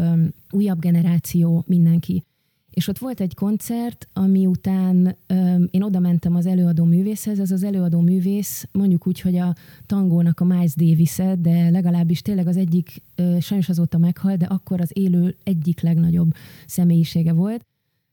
újabb 0.49 0.79
generáció, 0.79 1.63
mindenki. 1.67 2.23
És 2.71 2.87
ott 2.87 2.97
volt 2.97 3.21
egy 3.21 3.35
koncert, 3.35 4.07
ami 4.13 4.45
után 4.45 5.15
öm, 5.27 5.67
én 5.71 5.83
oda 5.83 5.99
mentem 5.99 6.35
az 6.35 6.45
előadó 6.45 6.83
művészhez, 6.83 7.39
ez 7.39 7.51
az 7.51 7.63
előadó 7.63 7.99
művész, 7.99 8.67
mondjuk 8.71 9.07
úgy, 9.07 9.19
hogy 9.19 9.35
a 9.35 9.55
tangónak 9.85 10.39
a 10.39 10.45
Miles 10.45 10.75
davis 10.75 11.15
de 11.39 11.69
legalábbis 11.69 12.21
tényleg 12.21 12.47
az 12.47 12.57
egyik, 12.57 13.01
ö, 13.15 13.37
sajnos 13.39 13.69
azóta 13.69 13.97
meghalt, 13.97 14.37
de 14.37 14.45
akkor 14.45 14.81
az 14.81 14.89
élő 14.93 15.35
egyik 15.43 15.81
legnagyobb 15.81 16.33
személyisége 16.65 17.33
volt, 17.33 17.65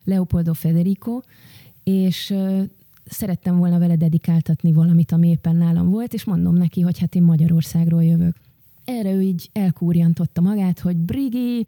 Leopoldo 0.04 0.52
Federico, 0.52 1.20
és 1.84 2.30
ö, 2.30 2.62
szerettem 3.04 3.58
volna 3.58 3.78
vele 3.78 3.96
dedikáltatni 3.96 4.72
valamit, 4.72 5.12
ami 5.12 5.28
éppen 5.28 5.56
nálam 5.56 5.90
volt, 5.90 6.14
és 6.14 6.24
mondom 6.24 6.54
neki, 6.54 6.80
hogy 6.80 6.98
hát 6.98 7.14
én 7.14 7.22
Magyarországról 7.22 8.04
jövök. 8.04 8.36
Erre 8.84 9.12
ő 9.12 9.20
így 9.20 9.50
elkúrjantotta 9.52 10.40
magát, 10.40 10.80
hogy 10.80 10.96
Brigi, 10.96 11.66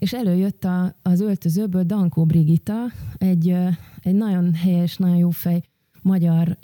és 0.00 0.12
előjött 0.12 0.64
a, 0.64 0.94
az 1.02 1.20
öltözőből 1.20 1.82
Dankó 1.82 2.24
Brigitta, 2.24 2.84
egy, 3.18 3.56
egy 4.00 4.14
nagyon 4.14 4.54
helyes, 4.54 4.96
nagyon 4.96 5.16
jó 5.16 5.30
fej 5.30 5.62
magyar 6.02 6.58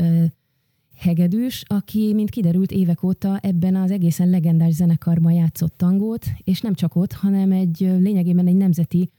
hegedűs, 0.97 1.65
aki, 1.67 2.13
mint 2.15 2.31
kiderült, 2.31 2.71
évek 2.71 3.03
óta 3.03 3.39
ebben 3.43 3.77
az 3.77 3.91
egészen 3.91 4.31
legendás 4.31 4.73
zenekarban 4.73 5.33
játszott 5.33 5.77
tangót, 5.77 6.27
és 6.45 6.61
nem 6.61 6.75
csak 6.75 6.97
ott, 6.97 7.13
hanem 7.13 7.53
egy 7.53 7.79
lényegében 7.79 8.47
egy 8.47 8.57
nemzeti 8.57 9.11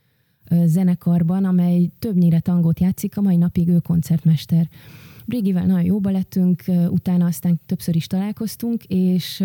zenekarban, 0.64 1.44
amely 1.44 1.90
többnyire 1.98 2.40
tangót 2.40 2.80
játszik, 2.80 3.16
a 3.16 3.20
mai 3.20 3.36
napig 3.36 3.68
ő 3.68 3.78
koncertmester. 3.78 4.68
Brigivel 5.26 5.66
nagyon 5.66 5.84
jóba 5.84 6.10
lettünk, 6.10 6.62
utána 6.90 7.26
aztán 7.26 7.60
többször 7.66 7.96
is 7.96 8.06
találkoztunk, 8.06 8.84
és 8.84 9.44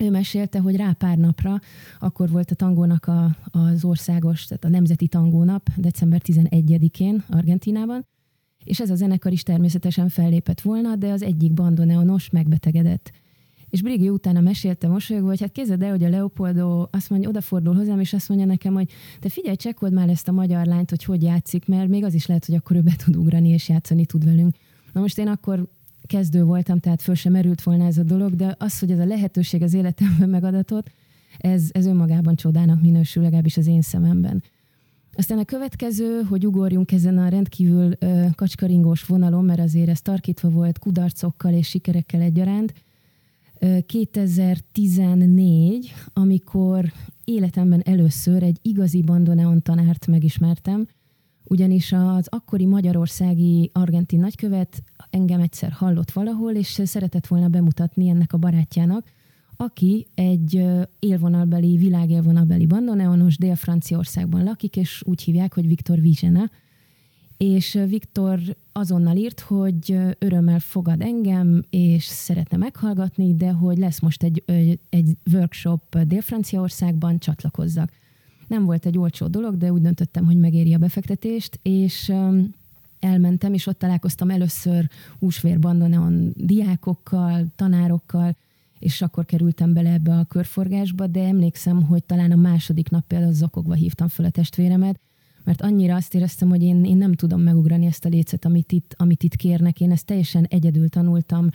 ő 0.00 0.10
mesélte, 0.10 0.58
hogy 0.58 0.76
rá 0.76 0.92
pár 0.92 1.18
napra, 1.18 1.60
akkor 1.98 2.30
volt 2.30 2.50
a 2.50 2.54
tangónak 2.54 3.06
a, 3.06 3.36
az 3.50 3.84
országos, 3.84 4.44
tehát 4.44 4.64
a 4.64 4.68
nemzeti 4.68 5.08
tangónap, 5.08 5.68
december 5.76 6.20
11-én 6.24 7.24
Argentinában, 7.28 8.06
és 8.64 8.80
ez 8.80 8.90
a 8.90 8.94
zenekar 8.94 9.32
is 9.32 9.42
természetesen 9.42 10.08
fellépett 10.08 10.60
volna, 10.60 10.96
de 10.96 11.10
az 11.10 11.22
egyik 11.22 11.52
bandoneonos 11.52 12.30
megbetegedett. 12.30 13.12
És 13.68 13.82
Brigi 13.82 14.08
utána 14.08 14.40
mesélte 14.40 14.88
mosolyogva, 14.88 15.28
hogy 15.28 15.40
hát 15.40 15.52
kézed 15.52 15.82
el, 15.82 15.90
hogy 15.90 16.04
a 16.04 16.08
Leopoldo 16.08 16.86
azt 16.90 17.10
mondja, 17.10 17.28
odafordul 17.28 17.74
hozzám, 17.74 18.00
és 18.00 18.12
azt 18.12 18.28
mondja 18.28 18.46
nekem, 18.46 18.74
hogy 18.74 18.90
te 19.20 19.28
figyelj, 19.28 19.56
csekkold 19.56 19.92
már 19.92 20.08
ezt 20.08 20.28
a 20.28 20.32
magyar 20.32 20.66
lányt, 20.66 20.90
hogy 20.90 21.04
hogy 21.04 21.22
játszik, 21.22 21.66
mert 21.66 21.88
még 21.88 22.04
az 22.04 22.14
is 22.14 22.26
lehet, 22.26 22.44
hogy 22.44 22.54
akkor 22.54 22.76
ő 22.76 22.80
be 22.80 22.96
tud 23.04 23.16
ugrani 23.16 23.48
és 23.48 23.68
játszani 23.68 24.06
tud 24.06 24.24
velünk. 24.24 24.56
Na 24.92 25.00
most 25.00 25.18
én 25.18 25.28
akkor 25.28 25.68
kezdő 26.10 26.44
voltam, 26.44 26.78
tehát 26.78 27.02
föl 27.02 27.14
sem 27.14 27.32
merült 27.32 27.62
volna 27.62 27.86
ez 27.86 27.98
a 27.98 28.02
dolog, 28.02 28.34
de 28.34 28.54
az, 28.58 28.78
hogy 28.78 28.90
ez 28.90 28.98
a 28.98 29.04
lehetőség 29.04 29.62
az 29.62 29.74
életemben 29.74 30.28
megadatott, 30.28 30.90
ez, 31.38 31.68
ez 31.72 31.86
önmagában 31.86 32.34
csodának 32.34 32.80
minősül, 32.80 33.22
legalábbis 33.22 33.56
az 33.56 33.66
én 33.66 33.82
szememben. 33.82 34.42
Aztán 35.14 35.38
a 35.38 35.44
következő, 35.44 36.20
hogy 36.28 36.46
ugorjunk 36.46 36.92
ezen 36.92 37.18
a 37.18 37.28
rendkívül 37.28 37.92
ö, 37.98 38.26
kacskaringós 38.34 39.04
vonalon, 39.04 39.44
mert 39.44 39.60
azért 39.60 39.88
ez 39.88 40.00
tarkítva 40.00 40.48
volt 40.48 40.78
kudarcokkal 40.78 41.52
és 41.52 41.68
sikerekkel 41.68 42.20
egyaránt. 42.20 42.74
Ö, 43.58 43.78
2014, 43.86 45.94
amikor 46.12 46.92
életemben 47.24 47.82
először 47.84 48.42
egy 48.42 48.58
igazi 48.62 49.02
bandoneon 49.02 49.62
tanárt 49.62 50.06
megismertem, 50.06 50.86
ugyanis 51.44 51.92
az 51.92 52.26
akkori 52.28 52.66
magyarországi 52.66 53.70
argentin 53.72 54.20
nagykövet 54.20 54.82
engem 55.10 55.40
egyszer 55.40 55.70
hallott 55.72 56.10
valahol, 56.10 56.54
és 56.54 56.80
szeretett 56.84 57.26
volna 57.26 57.48
bemutatni 57.48 58.08
ennek 58.08 58.32
a 58.32 58.38
barátjának, 58.38 59.12
aki 59.56 60.06
egy 60.14 60.64
élvonalbeli, 60.98 61.76
világélvonalbeli 61.76 62.66
bandoneonos 62.66 63.38
Dél-Franciaországban 63.38 64.44
lakik, 64.44 64.76
és 64.76 65.02
úgy 65.06 65.22
hívják, 65.22 65.54
hogy 65.54 65.66
Viktor 65.66 66.00
Vizsena. 66.00 66.50
és 67.36 67.78
Viktor 67.88 68.40
azonnal 68.72 69.16
írt, 69.16 69.40
hogy 69.40 69.96
örömmel 70.18 70.58
fogad 70.58 71.00
engem, 71.00 71.64
és 71.70 72.04
szeretne 72.04 72.56
meghallgatni, 72.56 73.34
de 73.34 73.50
hogy 73.50 73.78
lesz 73.78 74.00
most 74.00 74.22
egy, 74.22 74.44
egy 74.90 75.16
workshop 75.32 75.98
Dél-Franciaországban, 75.98 77.18
csatlakozzak. 77.18 77.90
Nem 78.46 78.64
volt 78.64 78.86
egy 78.86 78.98
olcsó 78.98 79.26
dolog, 79.26 79.56
de 79.56 79.72
úgy 79.72 79.80
döntöttem, 79.80 80.24
hogy 80.24 80.36
megéri 80.36 80.74
a 80.74 80.78
befektetést, 80.78 81.58
és 81.62 82.12
elmentem, 83.00 83.54
és 83.54 83.66
ott 83.66 83.78
találkoztam 83.78 84.30
először 84.30 84.88
húsvérbandoneon 85.18 86.32
diákokkal, 86.36 87.46
tanárokkal, 87.56 88.36
és 88.78 89.02
akkor 89.02 89.24
kerültem 89.24 89.72
bele 89.72 89.92
ebbe 89.92 90.12
a 90.12 90.24
körforgásba, 90.24 91.06
de 91.06 91.22
emlékszem, 91.22 91.82
hogy 91.82 92.04
talán 92.04 92.32
a 92.32 92.36
második 92.36 92.90
nap 92.90 93.06
például 93.06 93.32
zokogva 93.32 93.74
hívtam 93.74 94.08
fel 94.08 94.24
a 94.24 94.30
testvéremet, 94.30 95.00
mert 95.44 95.62
annyira 95.62 95.94
azt 95.94 96.14
éreztem, 96.14 96.48
hogy 96.48 96.62
én, 96.62 96.84
én 96.84 96.96
nem 96.96 97.14
tudom 97.14 97.40
megugrani 97.40 97.86
ezt 97.86 98.04
a 98.04 98.08
lécet, 98.08 98.44
amit 98.44 98.72
itt, 98.72 98.94
amit 98.96 99.22
itt 99.22 99.36
kérnek. 99.36 99.80
Én 99.80 99.90
ezt 99.90 100.06
teljesen 100.06 100.44
egyedül 100.44 100.88
tanultam 100.88 101.50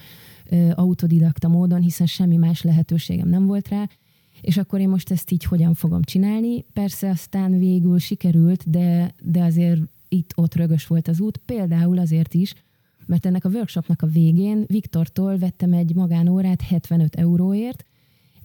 ö, 0.49 0.69
autodidakta 0.75 1.47
módon, 1.47 1.81
hiszen 1.81 2.07
semmi 2.07 2.35
más 2.35 2.61
lehetőségem 2.61 3.27
nem 3.27 3.45
volt 3.45 3.67
rá, 3.67 3.89
és 4.41 4.57
akkor 4.57 4.79
én 4.79 4.89
most 4.89 5.11
ezt 5.11 5.31
így 5.31 5.43
hogyan 5.43 5.73
fogom 5.73 6.01
csinálni. 6.01 6.65
Persze 6.73 7.09
aztán 7.09 7.57
végül 7.57 7.99
sikerült, 7.99 8.69
de, 8.69 9.13
de 9.23 9.43
azért 9.43 9.81
itt-ott 10.15 10.55
rögös 10.55 10.87
volt 10.87 11.07
az 11.07 11.19
út, 11.19 11.37
például 11.37 11.97
azért 11.97 12.33
is, 12.33 12.53
mert 13.05 13.25
ennek 13.25 13.45
a 13.45 13.49
workshopnak 13.49 14.01
a 14.01 14.07
végén 14.07 14.63
Viktortól 14.67 15.37
vettem 15.37 15.73
egy 15.73 15.95
magánórát 15.95 16.61
75 16.61 17.15
euróért, 17.15 17.85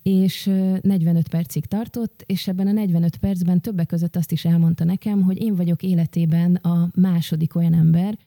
és 0.03 0.45
45 0.81 1.29
percig 1.29 1.67
tartott, 1.67 2.23
és 2.27 2.49
ebben 2.49 2.67
a 2.67 2.73
45 2.73 3.17
percben 3.17 3.61
többek 3.61 3.87
között 3.87 4.17
azt 4.17 4.33
is 4.33 4.45
elmondta 4.45 4.85
nekem, 4.85 5.23
hogy 5.23 5.43
én 5.43 5.55
vagyok 5.55 5.83
életében 5.83 6.55
a 6.55 6.91
második 6.95 7.55
olyan 7.55 7.75
ember, 7.75 8.19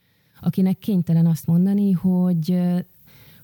akinek 0.42 0.80
kénytelen 0.80 1.26
azt 1.26 1.48
mondani, 1.48 1.92
hogy 1.92 2.62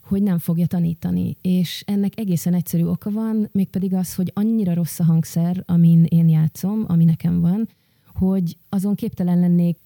hogy 0.10 0.24
nem 0.24 0.38
fogja 0.38 0.66
tanítani. 0.66 1.38
És 1.42 1.84
ennek 1.88 2.20
egészen 2.20 2.54
egyszerű 2.54 2.84
oka 2.84 3.12
van, 3.12 3.50
mégpedig 3.52 3.94
az, 3.94 4.16
hogy 4.16 4.32
annyira 4.36 4.74
rossz 4.74 5.00
a 5.00 5.04
hangszer, 5.04 5.64
amin 5.66 6.04
én 6.04 6.30
játszom, 6.30 6.86
ami 6.88 7.04
nekem 7.04 7.42
van, 7.42 7.70
hogy 8.14 8.58
azon 8.70 8.96
képtelen 8.96 9.40
lennék 9.40 9.78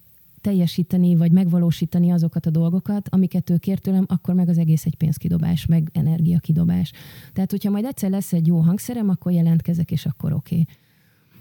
teljesíteni, 0.44 1.16
vagy 1.16 1.32
megvalósítani 1.32 2.10
azokat 2.10 2.46
a 2.46 2.50
dolgokat, 2.50 3.08
amiket 3.08 3.50
ő 3.50 3.56
kér 3.56 3.78
tőlem, 3.78 4.04
akkor 4.08 4.34
meg 4.34 4.48
az 4.48 4.58
egész 4.58 4.86
egy 4.86 4.96
pénzkidobás, 4.96 5.66
meg 5.66 5.90
energiakidobás. 5.92 6.92
Tehát, 7.32 7.50
hogyha 7.50 7.70
majd 7.70 7.84
egyszer 7.84 8.10
lesz 8.10 8.32
egy 8.32 8.46
jó 8.46 8.58
hangszerem, 8.58 9.08
akkor 9.08 9.32
jelentkezek, 9.32 9.90
és 9.90 10.06
akkor 10.06 10.32
oké. 10.32 10.54
Okay. 10.54 10.66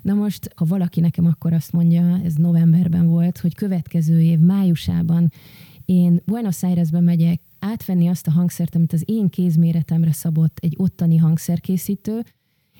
Na 0.02 0.14
most, 0.14 0.50
ha 0.56 0.66
valaki 0.66 1.00
nekem 1.00 1.26
akkor 1.26 1.54
azt 1.54 1.72
mondja, 1.72 2.20
ez 2.24 2.36
novemberben 2.36 3.08
volt, 3.08 3.38
hogy 3.38 3.56
következő 3.56 4.22
év 4.22 4.40
májusában 4.40 5.32
én 5.86 6.22
Buenos 6.26 6.64
Airesbe 6.64 7.00
megyek 7.00 7.42
átvenni 7.60 8.08
azt 8.08 8.28
a 8.28 8.32
hangszert, 8.32 8.76
amit 8.76 8.94
az 8.94 9.04
én 9.06 9.30
kézméretemre 9.30 10.12
szabott 10.12 10.58
egy 10.62 10.76
ottani 10.78 11.18
hangszerkészítő, 11.18 12.24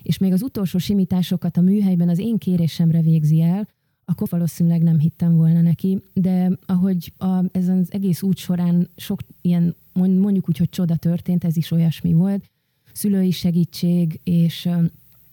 és 0.02 0.18
még 0.18 0.32
az 0.32 0.42
utolsó 0.42 0.78
simításokat 0.78 1.56
a 1.56 1.60
műhelyben 1.60 2.08
az 2.08 2.18
én 2.18 2.38
kérésemre 2.38 3.00
végzi 3.00 3.40
el, 3.40 3.68
akkor 4.04 4.28
valószínűleg 4.28 4.82
nem 4.82 4.98
hittem 4.98 5.36
volna 5.36 5.60
neki, 5.60 6.02
de 6.12 6.50
ahogy 6.66 7.12
a, 7.18 7.44
ez 7.52 7.68
az 7.68 7.92
egész 7.92 8.22
út 8.22 8.36
során 8.36 8.88
sok 8.96 9.20
ilyen, 9.40 9.74
mondjuk 9.92 10.48
úgy, 10.48 10.58
hogy 10.58 10.68
csoda 10.68 10.96
történt, 10.96 11.44
ez 11.44 11.56
is 11.56 11.70
olyasmi 11.70 12.12
volt, 12.12 12.44
szülői 12.92 13.30
segítség 13.30 14.20
és 14.24 14.68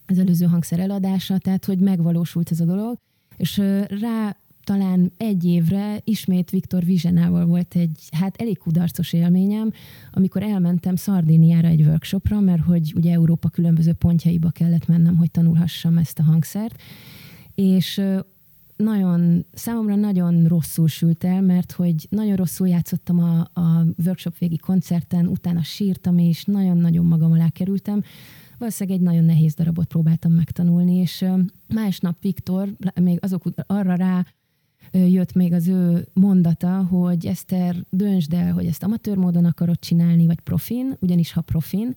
az 0.05 0.19
előző 0.19 0.45
hangszer 0.45 0.79
eladása, 0.79 1.37
tehát 1.37 1.65
hogy 1.65 1.77
megvalósult 1.77 2.51
ez 2.51 2.59
a 2.59 2.65
dolog, 2.65 2.97
és 3.37 3.57
rá 3.87 4.35
talán 4.63 5.11
egy 5.17 5.45
évre 5.45 6.01
ismét 6.03 6.49
Viktor 6.49 6.83
Vizsenával 6.83 7.45
volt 7.45 7.75
egy, 7.75 7.99
hát 8.11 8.35
elég 8.41 8.57
kudarcos 8.57 9.13
élményem, 9.13 9.71
amikor 10.11 10.43
elmentem 10.43 10.95
Szardéniára 10.95 11.67
egy 11.67 11.81
workshopra, 11.81 12.39
mert 12.39 12.61
hogy 12.61 12.93
ugye 12.95 13.11
Európa 13.11 13.49
különböző 13.49 13.93
pontjaiba 13.93 14.49
kellett 14.49 14.87
mennem, 14.87 15.17
hogy 15.17 15.31
tanulhassam 15.31 15.97
ezt 15.97 16.19
a 16.19 16.23
hangszert, 16.23 16.81
és 17.55 18.01
nagyon, 18.83 19.45
számomra 19.53 19.95
nagyon 19.95 20.45
rosszul 20.45 20.87
sült 20.87 21.23
el, 21.23 21.41
mert 21.41 21.71
hogy 21.71 22.07
nagyon 22.09 22.35
rosszul 22.35 22.67
játszottam 22.67 23.19
a, 23.19 23.39
a 23.39 23.85
workshop 24.05 24.37
végi 24.37 24.57
koncerten, 24.57 25.27
utána 25.27 25.63
sírtam, 25.63 26.17
és 26.17 26.43
nagyon-nagyon 26.43 27.05
magam 27.05 27.31
alá 27.31 27.49
kerültem. 27.49 28.03
Valószínűleg 28.57 28.99
egy 28.99 29.05
nagyon 29.05 29.23
nehéz 29.23 29.53
darabot 29.53 29.87
próbáltam 29.87 30.31
megtanulni, 30.31 30.95
és 30.95 31.25
másnap 31.73 32.21
Viktor 32.21 32.69
még 33.01 33.17
azok 33.21 33.43
arra 33.67 33.95
rá 33.95 34.25
jött 34.91 35.33
még 35.33 35.53
az 35.53 35.67
ő 35.67 36.07
mondata, 36.13 36.83
hogy 36.83 37.25
Eszter, 37.25 37.85
döntsd 37.89 38.33
el, 38.33 38.53
hogy 38.53 38.65
ezt 38.65 38.83
amatőr 38.83 39.17
módon 39.17 39.45
akarod 39.45 39.79
csinálni, 39.79 40.25
vagy 40.25 40.39
profin, 40.39 40.95
ugyanis 40.99 41.31
ha 41.31 41.41
profin, 41.41 41.95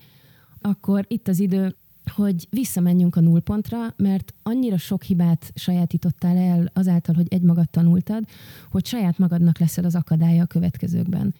akkor 0.60 1.04
itt 1.08 1.28
az 1.28 1.40
idő 1.40 1.76
hogy 2.10 2.46
visszamenjünk 2.50 3.16
a 3.16 3.20
nullpontra, 3.20 3.78
mert 3.96 4.34
annyira 4.42 4.78
sok 4.78 5.02
hibát 5.02 5.52
sajátítottál 5.54 6.36
el 6.36 6.70
azáltal, 6.72 7.14
hogy 7.14 7.26
egymagad 7.28 7.70
tanultad, 7.70 8.24
hogy 8.70 8.86
saját 8.86 9.18
magadnak 9.18 9.58
leszel 9.58 9.84
az 9.84 9.94
akadálya 9.94 10.42
a 10.42 10.46
következőkben. 10.46 11.34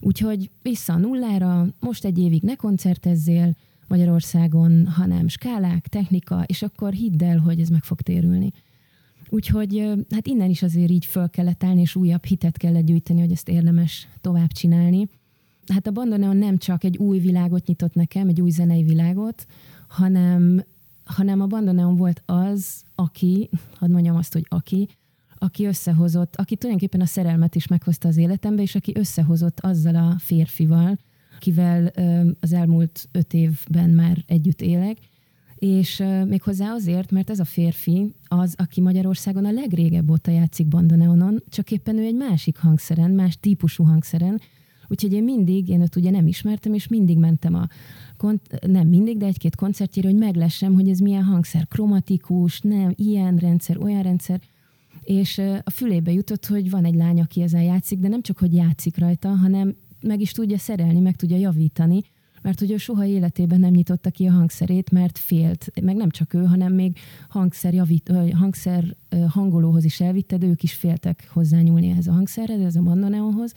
Úgyhogy 0.00 0.50
vissza 0.62 0.92
a 0.92 0.98
nullára, 0.98 1.66
most 1.80 2.04
egy 2.04 2.18
évig 2.18 2.42
ne 2.42 2.54
koncertezzél 2.54 3.56
Magyarországon, 3.88 4.86
hanem 4.86 5.28
skálák, 5.28 5.88
technika, 5.88 6.44
és 6.46 6.62
akkor 6.62 6.92
hidd 6.92 7.24
el, 7.24 7.38
hogy 7.38 7.60
ez 7.60 7.68
meg 7.68 7.82
fog 7.82 8.00
térülni. 8.00 8.52
Úgyhogy 9.28 9.92
hát 10.10 10.26
innen 10.26 10.50
is 10.50 10.62
azért 10.62 10.90
így 10.90 11.04
föl 11.04 11.28
kellett 11.28 11.64
állni, 11.64 11.80
és 11.80 11.96
újabb 11.96 12.24
hitet 12.24 12.56
kellett 12.56 12.84
gyűjteni, 12.84 13.20
hogy 13.20 13.32
ezt 13.32 13.48
érdemes 13.48 14.08
tovább 14.20 14.52
csinálni. 14.52 15.08
Hát 15.66 15.86
a 15.86 15.90
Bandoneon 15.90 16.36
nem 16.36 16.58
csak 16.58 16.84
egy 16.84 16.96
új 16.96 17.18
világot 17.18 17.66
nyitott 17.66 17.94
nekem, 17.94 18.28
egy 18.28 18.40
új 18.40 18.50
zenei 18.50 18.82
világot, 18.82 19.46
hanem, 19.94 20.64
hanem 21.04 21.40
a 21.40 21.46
Bandoneon 21.46 21.96
volt 21.96 22.22
az, 22.26 22.82
aki, 22.94 23.50
hadd 23.74 23.90
mondjam 23.90 24.16
azt, 24.16 24.32
hogy 24.32 24.46
aki, 24.48 24.88
aki 25.38 25.64
összehozott, 25.64 26.36
aki 26.36 26.56
tulajdonképpen 26.56 27.00
a 27.00 27.06
szerelmet 27.06 27.54
is 27.54 27.66
meghozta 27.66 28.08
az 28.08 28.16
életembe, 28.16 28.62
és 28.62 28.74
aki 28.74 28.92
összehozott 28.94 29.60
azzal 29.60 29.94
a 29.94 30.14
férfival, 30.18 30.98
akivel 31.36 31.92
az 32.40 32.52
elmúlt 32.52 33.08
öt 33.12 33.34
évben 33.34 33.90
már 33.90 34.24
együtt 34.26 34.60
élek, 34.60 34.98
és 35.54 36.02
méghozzá 36.26 36.72
azért, 36.72 37.10
mert 37.10 37.30
ez 37.30 37.38
a 37.38 37.44
férfi 37.44 38.14
az, 38.24 38.54
aki 38.58 38.80
Magyarországon 38.80 39.44
a 39.44 39.50
legrégebb 39.50 40.10
óta 40.10 40.30
játszik 40.30 40.68
bandoneonon, 40.68 41.42
csak 41.48 41.70
éppen 41.70 41.98
ő 41.98 42.04
egy 42.04 42.16
másik 42.16 42.56
hangszeren, 42.56 43.10
más 43.10 43.36
típusú 43.40 43.84
hangszeren, 43.84 44.40
Úgyhogy 44.94 45.12
én 45.12 45.24
mindig, 45.24 45.68
én 45.68 45.80
őt 45.80 45.96
ugye 45.96 46.10
nem 46.10 46.26
ismertem, 46.26 46.74
és 46.74 46.88
mindig 46.88 47.18
mentem 47.18 47.54
a, 47.54 47.68
kont- 48.16 48.66
nem 48.66 48.88
mindig, 48.88 49.16
de 49.16 49.26
egy-két 49.26 49.56
koncertjére, 49.56 50.08
hogy 50.08 50.18
meglessem, 50.18 50.74
hogy 50.74 50.88
ez 50.88 50.98
milyen 50.98 51.22
hangszer, 51.22 51.68
kromatikus, 51.68 52.60
nem, 52.60 52.92
ilyen 52.96 53.36
rendszer, 53.36 53.78
olyan 53.78 54.02
rendszer, 54.02 54.40
és 55.02 55.38
a 55.64 55.70
fülébe 55.70 56.12
jutott, 56.12 56.46
hogy 56.46 56.70
van 56.70 56.84
egy 56.84 56.94
lány, 56.94 57.20
aki 57.20 57.42
ezzel 57.42 57.62
játszik, 57.62 57.98
de 57.98 58.08
nem 58.08 58.22
csak, 58.22 58.38
hogy 58.38 58.54
játszik 58.54 58.98
rajta, 58.98 59.28
hanem 59.28 59.76
meg 60.00 60.20
is 60.20 60.30
tudja 60.30 60.58
szerelni, 60.58 61.00
meg 61.00 61.16
tudja 61.16 61.36
javítani, 61.36 62.00
mert 62.42 62.58
hogy 62.58 62.70
ő 62.70 62.76
soha 62.76 63.04
életében 63.04 63.60
nem 63.60 63.72
nyitotta 63.72 64.10
ki 64.10 64.26
a 64.26 64.32
hangszerét, 64.32 64.90
mert 64.90 65.18
félt. 65.18 65.70
Meg 65.82 65.96
nem 65.96 66.10
csak 66.10 66.34
ő, 66.34 66.44
hanem 66.44 66.72
még 66.72 66.96
hangszer, 67.28 67.74
javít, 67.74 68.12
hangszer 68.32 68.96
hangolóhoz 69.28 69.84
is 69.84 70.00
elvitte, 70.00 70.36
de 70.36 70.46
ők 70.46 70.62
is 70.62 70.72
féltek 70.72 71.28
hozzányúlni 71.32 71.88
ehhez 71.88 72.06
a 72.06 72.12
hangszerhez, 72.12 72.60
ez 72.60 72.76
a 72.76 72.82
bandoneonhoz. 72.82 73.52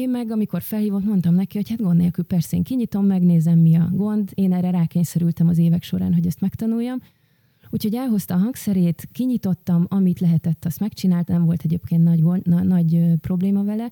Én 0.00 0.10
meg, 0.10 0.30
amikor 0.30 0.62
felhívott, 0.62 1.04
mondtam 1.04 1.34
neki, 1.34 1.56
hogy 1.56 1.68
hát 1.68 1.80
gond 1.80 1.98
nélkül 1.98 2.24
persze 2.24 2.56
én 2.56 2.62
kinyitom, 2.62 3.06
megnézem, 3.06 3.58
mi 3.58 3.76
a 3.76 3.90
gond. 3.92 4.30
Én 4.34 4.52
erre 4.52 4.70
rákényszerültem 4.70 5.48
az 5.48 5.58
évek 5.58 5.82
során, 5.82 6.14
hogy 6.14 6.26
ezt 6.26 6.40
megtanuljam. 6.40 6.98
Úgyhogy 7.70 7.94
elhozta 7.94 8.34
a 8.34 8.38
hangszerét, 8.38 9.08
kinyitottam, 9.12 9.86
amit 9.88 10.20
lehetett, 10.20 10.64
azt 10.64 10.80
megcsinált, 10.80 11.28
nem 11.28 11.44
volt 11.44 11.62
egyébként 11.64 12.02
nagy, 12.02 12.20
gond, 12.20 12.46
na, 12.46 12.62
nagy 12.62 13.02
probléma 13.20 13.64
vele, 13.64 13.90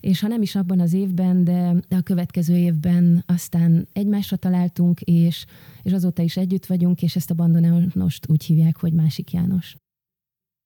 és 0.00 0.20
ha 0.20 0.28
nem 0.28 0.42
is 0.42 0.54
abban 0.54 0.80
az 0.80 0.92
évben, 0.92 1.44
de, 1.44 1.74
de 1.88 1.96
a 1.96 2.02
következő 2.02 2.56
évben 2.56 3.22
aztán 3.26 3.88
egymásra 3.92 4.36
találtunk, 4.36 5.00
és, 5.00 5.44
és 5.82 5.92
azóta 5.92 6.22
is 6.22 6.36
együtt 6.36 6.66
vagyunk, 6.66 7.02
és 7.02 7.16
ezt 7.16 7.30
a 7.30 7.34
bandoneonost 7.34 8.30
úgy 8.30 8.44
hívják, 8.44 8.76
hogy 8.76 8.92
Másik 8.92 9.32
János. 9.32 9.76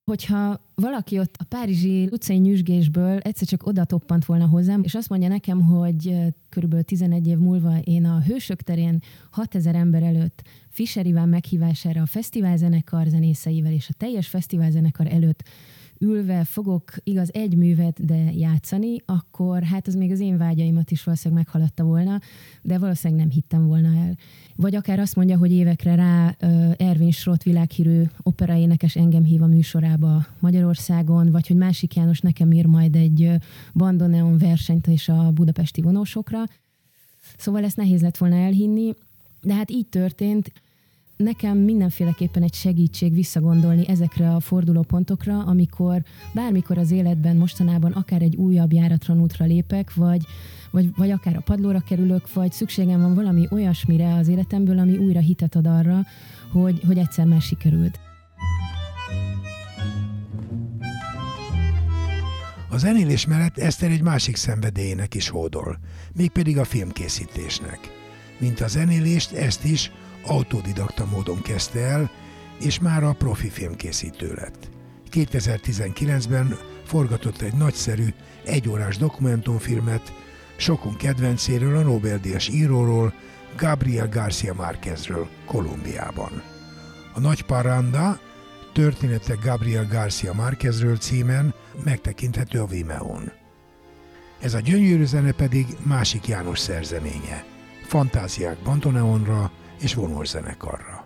Hogyha 0.05 0.61
valaki 0.75 1.19
ott 1.19 1.35
a 1.39 1.45
párizsi 1.45 2.09
utcai 2.11 2.37
nyüzsgésből 2.37 3.19
egyszer 3.19 3.49
csak 3.49 3.67
oda 3.67 3.85
toppant 3.85 4.25
volna 4.25 4.47
hozzám, 4.47 4.83
és 4.83 4.95
azt 4.95 5.09
mondja 5.09 5.29
nekem, 5.29 5.61
hogy 5.61 6.17
körülbelül 6.49 6.85
11 6.85 7.27
év 7.27 7.39
múlva 7.39 7.79
én 7.79 8.05
a 8.05 8.23
Hősök 8.23 8.63
terén 8.63 9.03
6000 9.31 9.75
ember 9.75 10.03
előtt 10.03 10.43
Fischer 10.69 11.07
Iván 11.07 11.29
meghívására 11.29 12.03
a 12.03 12.07
fesztiválzenekar 12.07 13.07
zenészeivel 13.07 13.73
és 13.73 13.89
a 13.89 13.95
teljes 13.97 14.27
fesztiválzenekar 14.29 15.07
előtt 15.07 15.43
ülve 16.03 16.45
fogok 16.45 16.93
igaz 17.03 17.35
egy 17.35 17.57
művet, 17.57 18.07
de 18.07 18.33
játszani, 18.33 18.97
akkor 19.07 19.63
hát 19.63 19.87
az 19.87 19.95
még 19.95 20.11
az 20.11 20.21
én 20.21 20.37
vágyaimat 20.37 20.91
is 20.91 21.05
valószínűleg 21.05 21.45
meghaladta 21.45 21.85
volna, 21.85 22.21
de 22.63 22.79
valószínűleg 22.79 23.23
nem 23.23 23.33
hittem 23.33 23.67
volna 23.67 23.89
el. 23.89 24.17
Vagy 24.57 24.75
akár 24.75 24.99
azt 24.99 25.17
mondja, 25.17 25.39
hogy 25.39 25.53
évekre 25.53 25.95
rá 25.95 26.37
Ervin 26.77 27.11
Schrott 27.11 27.43
világhírű 27.43 28.03
operaénekes 28.23 28.97
engem 28.97 29.25
hív 29.25 29.43
a 29.43 29.47
műsorába 29.47 30.27
Magyarországon, 30.39 31.31
vagy 31.31 31.47
hogy 31.47 31.57
másik 31.57 31.95
János 31.95 32.21
nekem 32.21 32.53
ír 32.53 32.67
majd 32.67 32.97
egy 32.97 33.31
bandoneon 33.75 34.39
versenyt 34.39 34.87
és 34.87 35.09
a 35.09 35.31
budapesti 35.31 35.83
vonósokra. 35.83 36.45
Szóval 37.37 37.65
ezt 37.65 37.77
nehéz 37.77 38.03
lett 38.03 38.17
volna 38.17 38.37
elhinni, 38.37 38.95
de 39.43 39.55
hát 39.55 39.71
így 39.71 39.87
történt 39.87 40.53
nekem 41.23 41.59
mindenféleképpen 41.59 42.43
egy 42.43 42.55
segítség 42.55 43.13
visszagondolni 43.13 43.89
ezekre 43.89 44.35
a 44.35 44.41
fordulópontokra, 44.41 45.39
amikor 45.39 46.03
bármikor 46.35 46.79
az 46.79 46.91
életben 46.91 47.37
mostanában 47.37 47.93
akár 47.93 48.23
egy 48.23 48.37
újabb 48.37 48.73
járatran 48.73 49.21
útra 49.21 49.45
lépek, 49.45 49.95
vagy, 49.95 50.23
vagy, 50.71 50.91
vagy 50.97 51.11
akár 51.11 51.37
a 51.37 51.41
padlóra 51.41 51.81
kerülök, 51.81 52.33
vagy 52.33 52.53
szükségem 52.53 53.01
van 53.01 53.15
valami 53.15 53.47
olyasmire 53.51 54.15
az 54.15 54.29
életemből, 54.29 54.79
ami 54.79 54.97
újra 54.97 55.21
hitet 55.21 55.55
ad 55.55 55.67
arra, 55.67 56.01
hogy, 56.53 56.81
hogy 56.87 56.99
egyszer 56.99 57.27
már 57.27 57.41
sikerült. 57.41 57.99
A 62.71 62.79
zenélés 62.79 63.27
mellett 63.27 63.59
Eszter 63.59 63.91
egy 63.91 64.03
másik 64.03 64.37
szenvedélyének 64.37 65.15
is 65.15 65.29
hódol, 65.29 65.79
mégpedig 66.13 66.59
a 66.59 66.65
filmkészítésnek. 66.65 67.79
Mint 68.39 68.61
a 68.61 68.69
zenélést, 68.69 69.33
ezt 69.33 69.65
is 69.65 69.91
autodidakta 70.27 71.07
módon 71.07 71.43
kezdte 71.43 71.81
el, 71.81 72.11
és 72.61 72.79
már 72.79 73.05
a 73.05 73.13
profi 73.13 73.49
filmkészítő 73.49 74.33
lett. 74.35 74.71
2019-ben 75.11 76.59
forgatott 76.85 77.41
egy 77.41 77.55
nagyszerű, 77.55 78.09
egyórás 78.45 78.97
dokumentumfilmet 78.97 80.13
sokunk 80.57 80.97
kedvencéről, 80.97 81.77
a 81.77 81.83
Nobel-díjas 81.83 82.49
íróról, 82.49 83.15
Gabriel 83.57 84.09
Garcia 84.09 84.55
Márquezről 84.55 85.29
Kolumbiában. 85.47 86.43
A 87.15 87.21
Nagy 87.21 87.43
Paranda 87.43 88.19
Történetek 88.73 89.39
Gabriel 89.45 89.87
Garcia 89.87 90.35
Márquezről 90.35 90.97
címen 90.97 91.55
megtekinthető 91.85 92.61
a 92.61 92.67
Vimeo-n. 92.67 93.33
Ez 94.41 94.55
a 94.55 94.61
gyönyörű 94.61 95.05
zene 95.05 95.33
pedig 95.33 95.67
másik 95.83 96.27
János 96.27 96.59
szerzeménye. 96.59 97.45
Fantáziák 97.87 98.57
Bantoneonra, 98.65 99.51
és 99.83 99.95
vonózenekarra. 99.95 101.02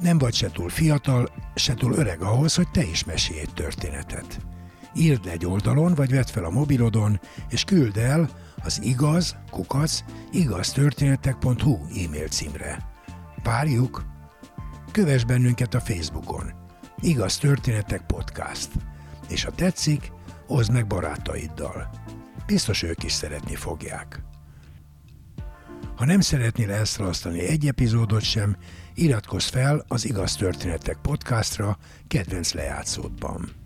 Nem 0.00 0.18
vagy 0.18 0.34
se 0.34 0.50
túl 0.50 0.68
fiatal, 0.68 1.28
se 1.54 1.74
túl 1.74 1.92
öreg 1.92 2.20
ahhoz, 2.22 2.54
hogy 2.54 2.68
te 2.70 2.82
is 2.82 3.04
mesélj 3.04 3.40
egy 3.40 3.54
történetet. 3.54 4.40
Írd 4.94 5.24
le 5.24 5.30
egy 5.30 5.46
oldalon, 5.46 5.94
vagy 5.94 6.10
vedd 6.10 6.26
fel 6.26 6.44
a 6.44 6.50
mobilodon, 6.50 7.20
és 7.48 7.64
küld 7.64 7.96
el 7.96 8.30
az 8.62 8.82
igaz, 8.82 9.36
kukac, 9.50 10.00
igaztörténetek.hu 10.32 11.74
e-mail 12.04 12.28
címre. 12.28 12.94
Várjuk! 13.42 14.04
Kövess 14.92 15.24
bennünket 15.24 15.74
a 15.74 15.80
Facebookon. 15.80 16.52
Igaz 17.00 17.38
Történetek 17.38 18.06
Podcast. 18.06 18.70
És 19.28 19.44
ha 19.44 19.50
tetszik, 19.50 20.12
oszd 20.46 20.72
meg 20.72 20.86
barátaiddal. 20.86 21.90
Biztos 22.46 22.82
ők 22.82 23.02
is 23.02 23.12
szeretni 23.12 23.54
fogják. 23.54 24.22
Ha 25.96 26.04
nem 26.04 26.20
szeretnél 26.20 26.70
elszalasztani 26.70 27.40
egy 27.40 27.66
epizódot 27.66 28.22
sem, 28.22 28.56
iratkozz 28.96 29.46
fel 29.46 29.84
az 29.88 30.04
Igaz 30.04 30.36
Történetek 30.36 30.98
podcastra 31.02 31.78
kedvenc 32.08 32.52
lejátszódban. 32.52 33.65